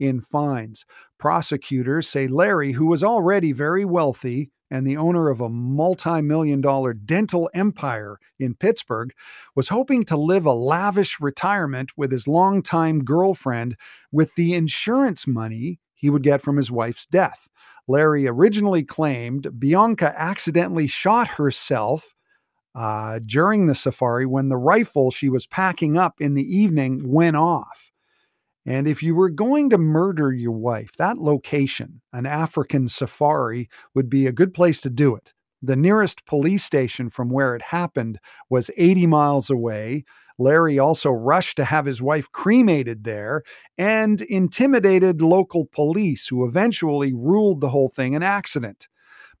in 0.00 0.20
fines. 0.20 0.84
Prosecutors 1.20 2.08
say 2.08 2.26
Larry, 2.26 2.72
who 2.72 2.86
was 2.86 3.04
already 3.04 3.52
very 3.52 3.84
wealthy, 3.84 4.50
and 4.74 4.84
the 4.84 4.96
owner 4.96 5.30
of 5.30 5.40
a 5.40 5.48
multi 5.48 6.20
million 6.20 6.60
dollar 6.60 6.92
dental 6.92 7.48
empire 7.54 8.18
in 8.40 8.56
Pittsburgh, 8.56 9.12
was 9.54 9.68
hoping 9.68 10.04
to 10.04 10.16
live 10.16 10.46
a 10.46 10.52
lavish 10.52 11.20
retirement 11.20 11.90
with 11.96 12.10
his 12.10 12.26
longtime 12.26 13.04
girlfriend 13.04 13.76
with 14.10 14.34
the 14.34 14.52
insurance 14.52 15.28
money 15.28 15.78
he 15.94 16.10
would 16.10 16.24
get 16.24 16.42
from 16.42 16.56
his 16.56 16.72
wife's 16.72 17.06
death. 17.06 17.48
Larry 17.86 18.26
originally 18.26 18.82
claimed 18.82 19.60
Bianca 19.60 20.12
accidentally 20.20 20.88
shot 20.88 21.28
herself 21.28 22.12
uh, 22.74 23.20
during 23.24 23.66
the 23.66 23.76
safari 23.76 24.26
when 24.26 24.48
the 24.48 24.56
rifle 24.56 25.12
she 25.12 25.28
was 25.28 25.46
packing 25.46 25.96
up 25.96 26.14
in 26.18 26.34
the 26.34 26.42
evening 26.42 27.08
went 27.08 27.36
off. 27.36 27.92
And 28.66 28.88
if 28.88 29.02
you 29.02 29.14
were 29.14 29.30
going 29.30 29.70
to 29.70 29.78
murder 29.78 30.32
your 30.32 30.52
wife, 30.52 30.96
that 30.96 31.18
location, 31.18 32.00
an 32.12 32.24
African 32.24 32.88
safari, 32.88 33.68
would 33.94 34.08
be 34.08 34.26
a 34.26 34.32
good 34.32 34.54
place 34.54 34.80
to 34.82 34.90
do 34.90 35.14
it. 35.14 35.34
The 35.60 35.76
nearest 35.76 36.24
police 36.26 36.64
station 36.64 37.10
from 37.10 37.30
where 37.30 37.54
it 37.54 37.62
happened 37.62 38.18
was 38.50 38.70
80 38.76 39.06
miles 39.06 39.50
away. 39.50 40.04
Larry 40.38 40.78
also 40.78 41.10
rushed 41.10 41.56
to 41.58 41.64
have 41.64 41.86
his 41.86 42.02
wife 42.02 42.30
cremated 42.32 43.04
there 43.04 43.42
and 43.78 44.20
intimidated 44.22 45.22
local 45.22 45.66
police, 45.66 46.26
who 46.26 46.46
eventually 46.46 47.12
ruled 47.12 47.60
the 47.60 47.68
whole 47.68 47.88
thing 47.88 48.14
an 48.14 48.22
accident. 48.22 48.88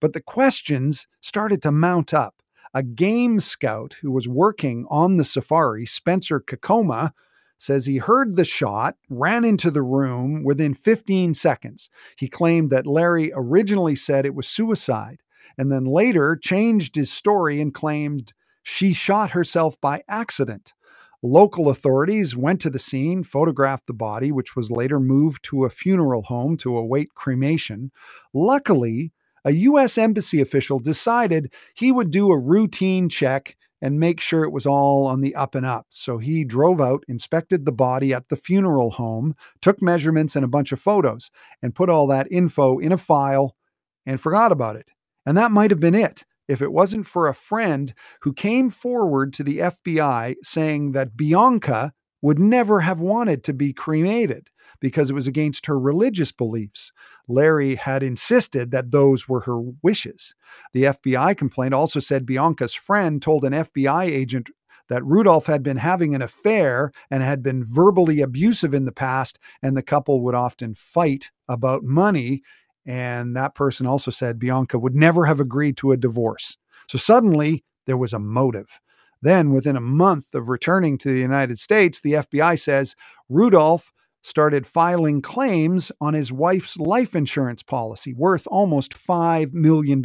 But 0.00 0.12
the 0.12 0.22
questions 0.22 1.06
started 1.20 1.62
to 1.62 1.72
mount 1.72 2.14
up. 2.14 2.36
A 2.74 2.82
game 2.82 3.38
scout 3.38 3.96
who 4.00 4.10
was 4.10 4.28
working 4.28 4.86
on 4.90 5.16
the 5.16 5.24
safari, 5.24 5.86
Spencer 5.86 6.40
Kakoma, 6.40 7.12
says 7.58 7.86
he 7.86 7.96
heard 7.96 8.36
the 8.36 8.44
shot, 8.44 8.96
ran 9.08 9.44
into 9.44 9.70
the 9.70 9.82
room 9.82 10.42
within 10.44 10.74
15 10.74 11.34
seconds. 11.34 11.88
He 12.16 12.28
claimed 12.28 12.70
that 12.70 12.86
Larry 12.86 13.32
originally 13.34 13.94
said 13.94 14.26
it 14.26 14.34
was 14.34 14.46
suicide 14.46 15.18
and 15.56 15.70
then 15.70 15.84
later 15.84 16.36
changed 16.36 16.96
his 16.96 17.12
story 17.12 17.60
and 17.60 17.72
claimed 17.72 18.32
she 18.62 18.92
shot 18.92 19.30
herself 19.30 19.80
by 19.80 20.02
accident. 20.08 20.72
Local 21.22 21.70
authorities 21.70 22.36
went 22.36 22.60
to 22.62 22.70
the 22.70 22.78
scene, 22.78 23.22
photographed 23.22 23.86
the 23.86 23.94
body, 23.94 24.30
which 24.30 24.56
was 24.56 24.70
later 24.70 25.00
moved 25.00 25.42
to 25.44 25.64
a 25.64 25.70
funeral 25.70 26.22
home 26.22 26.56
to 26.58 26.76
await 26.76 27.14
cremation. 27.14 27.90
Luckily, 28.34 29.12
a 29.44 29.52
U.S. 29.52 29.96
Embassy 29.96 30.40
official 30.40 30.78
decided 30.78 31.52
he 31.74 31.92
would 31.92 32.10
do 32.10 32.30
a 32.30 32.38
routine 32.38 33.08
check 33.08 33.56
and 33.84 34.00
make 34.00 34.18
sure 34.18 34.44
it 34.44 34.50
was 34.50 34.64
all 34.64 35.06
on 35.06 35.20
the 35.20 35.34
up 35.34 35.54
and 35.54 35.66
up. 35.66 35.86
So 35.90 36.16
he 36.16 36.42
drove 36.42 36.80
out, 36.80 37.04
inspected 37.06 37.66
the 37.66 37.70
body 37.70 38.14
at 38.14 38.30
the 38.30 38.36
funeral 38.36 38.90
home, 38.90 39.36
took 39.60 39.82
measurements 39.82 40.34
and 40.34 40.42
a 40.42 40.48
bunch 40.48 40.72
of 40.72 40.80
photos, 40.80 41.30
and 41.62 41.74
put 41.74 41.90
all 41.90 42.06
that 42.06 42.26
info 42.30 42.78
in 42.78 42.92
a 42.92 42.96
file 42.96 43.54
and 44.06 44.18
forgot 44.18 44.52
about 44.52 44.76
it. 44.76 44.88
And 45.26 45.36
that 45.36 45.50
might 45.50 45.70
have 45.70 45.80
been 45.80 45.94
it 45.94 46.24
if 46.48 46.62
it 46.62 46.72
wasn't 46.72 47.04
for 47.04 47.28
a 47.28 47.34
friend 47.34 47.92
who 48.22 48.32
came 48.32 48.70
forward 48.70 49.34
to 49.34 49.44
the 49.44 49.58
FBI 49.58 50.36
saying 50.42 50.92
that 50.92 51.14
Bianca 51.14 51.92
would 52.22 52.38
never 52.38 52.80
have 52.80 53.00
wanted 53.00 53.44
to 53.44 53.52
be 53.52 53.74
cremated. 53.74 54.48
Because 54.80 55.10
it 55.10 55.14
was 55.14 55.26
against 55.26 55.66
her 55.66 55.78
religious 55.78 56.32
beliefs. 56.32 56.92
Larry 57.28 57.74
had 57.74 58.02
insisted 58.02 58.70
that 58.70 58.92
those 58.92 59.28
were 59.28 59.40
her 59.40 59.60
wishes. 59.82 60.34
The 60.72 60.84
FBI 60.84 61.36
complaint 61.36 61.74
also 61.74 62.00
said 62.00 62.26
Bianca's 62.26 62.74
friend 62.74 63.20
told 63.20 63.44
an 63.44 63.52
FBI 63.52 64.04
agent 64.04 64.50
that 64.88 65.04
Rudolph 65.04 65.46
had 65.46 65.62
been 65.62 65.78
having 65.78 66.14
an 66.14 66.22
affair 66.22 66.92
and 67.10 67.22
had 67.22 67.42
been 67.42 67.64
verbally 67.64 68.20
abusive 68.20 68.74
in 68.74 68.84
the 68.84 68.92
past, 68.92 69.38
and 69.62 69.76
the 69.76 69.82
couple 69.82 70.22
would 70.22 70.34
often 70.34 70.74
fight 70.74 71.30
about 71.48 71.84
money. 71.84 72.42
And 72.86 73.34
that 73.36 73.54
person 73.54 73.86
also 73.86 74.10
said 74.10 74.38
Bianca 74.38 74.78
would 74.78 74.94
never 74.94 75.24
have 75.24 75.40
agreed 75.40 75.76
to 75.78 75.92
a 75.92 75.96
divorce. 75.96 76.56
So 76.88 76.98
suddenly 76.98 77.64
there 77.86 77.96
was 77.96 78.12
a 78.12 78.18
motive. 78.18 78.78
Then, 79.22 79.52
within 79.52 79.74
a 79.74 79.80
month 79.80 80.34
of 80.34 80.50
returning 80.50 80.98
to 80.98 81.08
the 81.08 81.20
United 81.20 81.58
States, 81.58 82.02
the 82.02 82.12
FBI 82.12 82.60
says 82.60 82.94
Rudolph 83.30 83.90
started 84.24 84.66
filing 84.66 85.20
claims 85.20 85.92
on 86.00 86.14
his 86.14 86.32
wife's 86.32 86.78
life 86.78 87.14
insurance 87.14 87.62
policy 87.62 88.14
worth 88.14 88.46
almost 88.46 88.94
$5 88.94 89.52
million. 89.52 90.02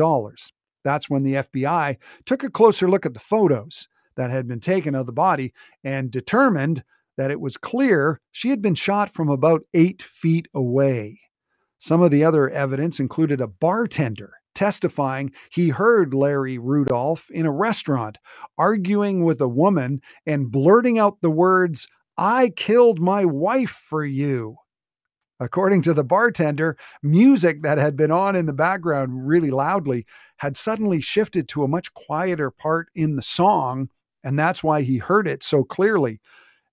That's 0.83 1.09
when 1.09 1.23
the 1.23 1.35
FBI 1.35 1.95
took 2.25 2.43
a 2.43 2.49
closer 2.49 2.89
look 2.89 3.05
at 3.05 3.13
the 3.13 3.19
photos 3.19 3.87
that 4.17 4.29
had 4.29 4.45
been 4.45 4.59
taken 4.59 4.93
of 4.93 5.05
the 5.05 5.13
body 5.13 5.53
and 5.85 6.11
determined 6.11 6.83
that 7.17 7.31
it 7.31 7.39
was 7.39 7.55
clear 7.55 8.19
she 8.31 8.49
had 8.49 8.61
been 8.61 8.75
shot 8.75 9.09
from 9.09 9.29
about 9.29 9.61
eight 9.73 10.01
feet 10.01 10.49
away. 10.53 11.17
Some 11.77 12.01
of 12.01 12.11
the 12.11 12.25
other 12.25 12.49
evidence 12.49 12.99
included 12.99 13.39
a 13.39 13.47
bartender 13.47 14.33
testifying 14.53 15.31
he 15.51 15.69
heard 15.69 16.13
Larry 16.13 16.57
Rudolph 16.57 17.29
in 17.31 17.45
a 17.45 17.51
restaurant 17.51 18.17
arguing 18.57 19.23
with 19.23 19.39
a 19.39 19.47
woman 19.47 20.01
and 20.25 20.51
blurting 20.51 20.99
out 20.99 21.21
the 21.21 21.29
words, 21.29 21.87
I 22.21 22.49
killed 22.49 22.99
my 22.99 23.23
wife 23.23 23.69
for 23.69 24.03
you. 24.03 24.57
According 25.39 25.83
to 25.83 25.93
the 25.93 26.03
bartender, 26.03 26.75
music 27.01 27.61
that 27.61 27.77
had 27.77 27.95
been 27.95 28.11
on 28.11 28.35
in 28.35 28.45
the 28.45 28.51
background 28.51 29.25
really 29.25 29.51
loudly 29.51 30.05
had 30.35 30.57
suddenly 30.57 30.99
shifted 30.99 31.47
to 31.47 31.63
a 31.63 31.67
much 31.69 31.93
quieter 31.93 32.51
part 32.51 32.89
in 32.93 33.15
the 33.15 33.21
song, 33.21 33.87
and 34.21 34.37
that's 34.37 34.61
why 34.61 34.81
he 34.81 34.97
heard 34.97 35.29
it 35.29 35.43
so 35.43 35.63
clearly. 35.63 36.19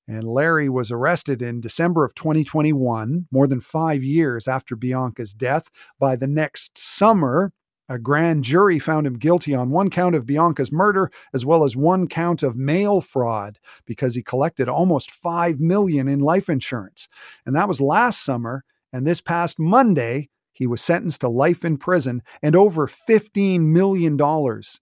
And 0.09 0.25
Larry 0.25 0.69
was 0.69 0.91
arrested 0.91 1.43
in 1.43 1.61
December 1.61 2.05
of 2.05 2.13
2021, 2.17 3.29
more 3.31 3.47
than 3.47 3.61
five 3.61 4.03
years 4.03 4.49
after 4.49 4.75
Bianca's 4.75 5.33
death. 5.33 5.71
By 6.01 6.17
the 6.17 6.27
next 6.27 6.77
summer, 6.77 7.53
a 7.89 7.99
grand 7.99 8.45
jury 8.45 8.79
found 8.79 9.07
him 9.07 9.19
guilty 9.19 9.55
on 9.55 9.71
one 9.71 9.91
count 9.91 10.15
of 10.15 10.27
Bianca's 10.27 10.73
murder 10.73 11.11
as 11.33 11.45
well 11.45 11.65
as 11.65 11.77
one 11.77 12.09
count 12.09 12.43
of 12.43 12.57
mail 12.57 13.01
fraud 13.01 13.59
because 13.87 14.15
he 14.15 14.23
collected 14.23 14.69
almost 14.69 15.11
5 15.11 15.61
million 15.61 16.09
in 16.09 16.21
life 16.21 16.49
insurance. 16.49 17.09
And 17.45 17.55
that 17.55 17.69
was 17.69 17.81
last 17.81 18.25
summer, 18.25 18.65
and 18.93 19.07
this 19.07 19.21
past 19.21 19.59
Monday, 19.59 20.29
he 20.57 20.67
was 20.67 20.81
sentenced 20.81 21.21
to 21.21 21.29
life 21.29 21.67
in 21.67 21.77
prison 21.77 22.23
and 22.43 22.57
over 22.57 22.87
$15 22.87 23.61
million 23.61 24.19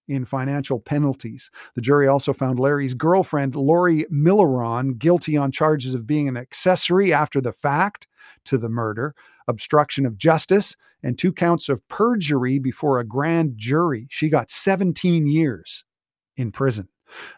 in 0.06 0.24
financial 0.24 0.78
penalties. 0.78 1.50
The 1.74 1.80
jury 1.80 2.06
also 2.06 2.32
found 2.32 2.60
Larry's 2.60 2.94
girlfriend, 2.94 3.56
Lori 3.56 4.04
Milliron, 4.04 4.98
guilty 4.98 5.36
on 5.36 5.50
charges 5.50 5.92
of 5.92 6.06
being 6.06 6.28
an 6.28 6.36
accessory 6.36 7.12
after 7.12 7.40
the 7.40 7.52
fact 7.52 8.06
to 8.44 8.56
the 8.56 8.68
murder, 8.68 9.16
obstruction 9.48 10.06
of 10.06 10.18
justice, 10.18 10.74
and 11.02 11.18
two 11.18 11.32
counts 11.32 11.68
of 11.68 11.86
perjury 11.88 12.58
before 12.58 12.98
a 12.98 13.04
grand 13.04 13.52
jury. 13.56 14.06
She 14.10 14.28
got 14.28 14.50
17 14.50 15.26
years 15.26 15.84
in 16.36 16.50
prison. 16.50 16.88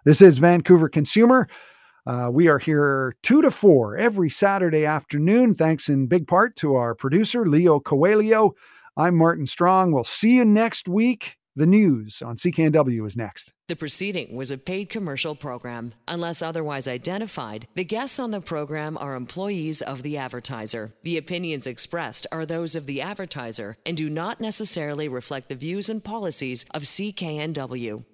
This 0.05 0.21
is 0.21 0.39
Vancouver 0.39 0.89
Consumer. 0.89 1.49
Uh, 2.07 2.31
we 2.33 2.49
are 2.49 2.59
here 2.59 3.17
2 3.25 3.43
to 3.43 3.51
4 3.51 3.99
every 3.99 4.31
Saturday 4.31 4.87
afternoon, 4.87 5.55
thanks 5.55 5.89
in 5.89 6.07
big 6.07 6.29
part 6.29 6.55
to 6.57 6.77
our 6.77 6.95
producer, 6.95 7.47
Leo 7.47 7.81
Coelho. 7.81 8.53
I'm 8.97 9.17
Martin 9.17 9.47
Strong. 9.47 9.93
We'll 9.93 10.05
see 10.05 10.37
you 10.37 10.45
next 10.45 10.89
week. 10.89 11.37
The 11.59 11.65
news 11.65 12.21
on 12.21 12.37
CKNW 12.37 13.07
is 13.07 13.17
next. 13.17 13.55
The 13.69 13.77
proceeding 13.77 14.37
was 14.37 14.51
a 14.51 14.59
paid 14.59 14.91
commercial 14.91 15.35
program. 15.35 15.95
Unless 16.07 16.43
otherwise 16.43 16.87
identified, 16.87 17.67
the 17.75 17.83
guests 17.83 18.19
on 18.19 18.31
the 18.31 18.43
program 18.43 18.99
are 18.99 19.15
employees 19.15 19.81
of 19.81 20.03
the 20.03 20.19
advertiser. 20.19 20.93
The 21.03 21.17
opinions 21.17 21.67
expressed 21.67 22.27
are 22.31 22.45
those 22.45 22.77
of 22.77 22.85
the 22.85 23.01
advertiser 23.01 23.79
and 23.87 23.97
do 23.97 24.11
not 24.11 24.39
necessarily 24.39 25.09
reflect 25.09 25.49
the 25.49 25.55
views 25.55 25.89
and 25.89 26.05
policies 26.05 26.67
of 26.75 26.83
CKNW. 26.83 28.05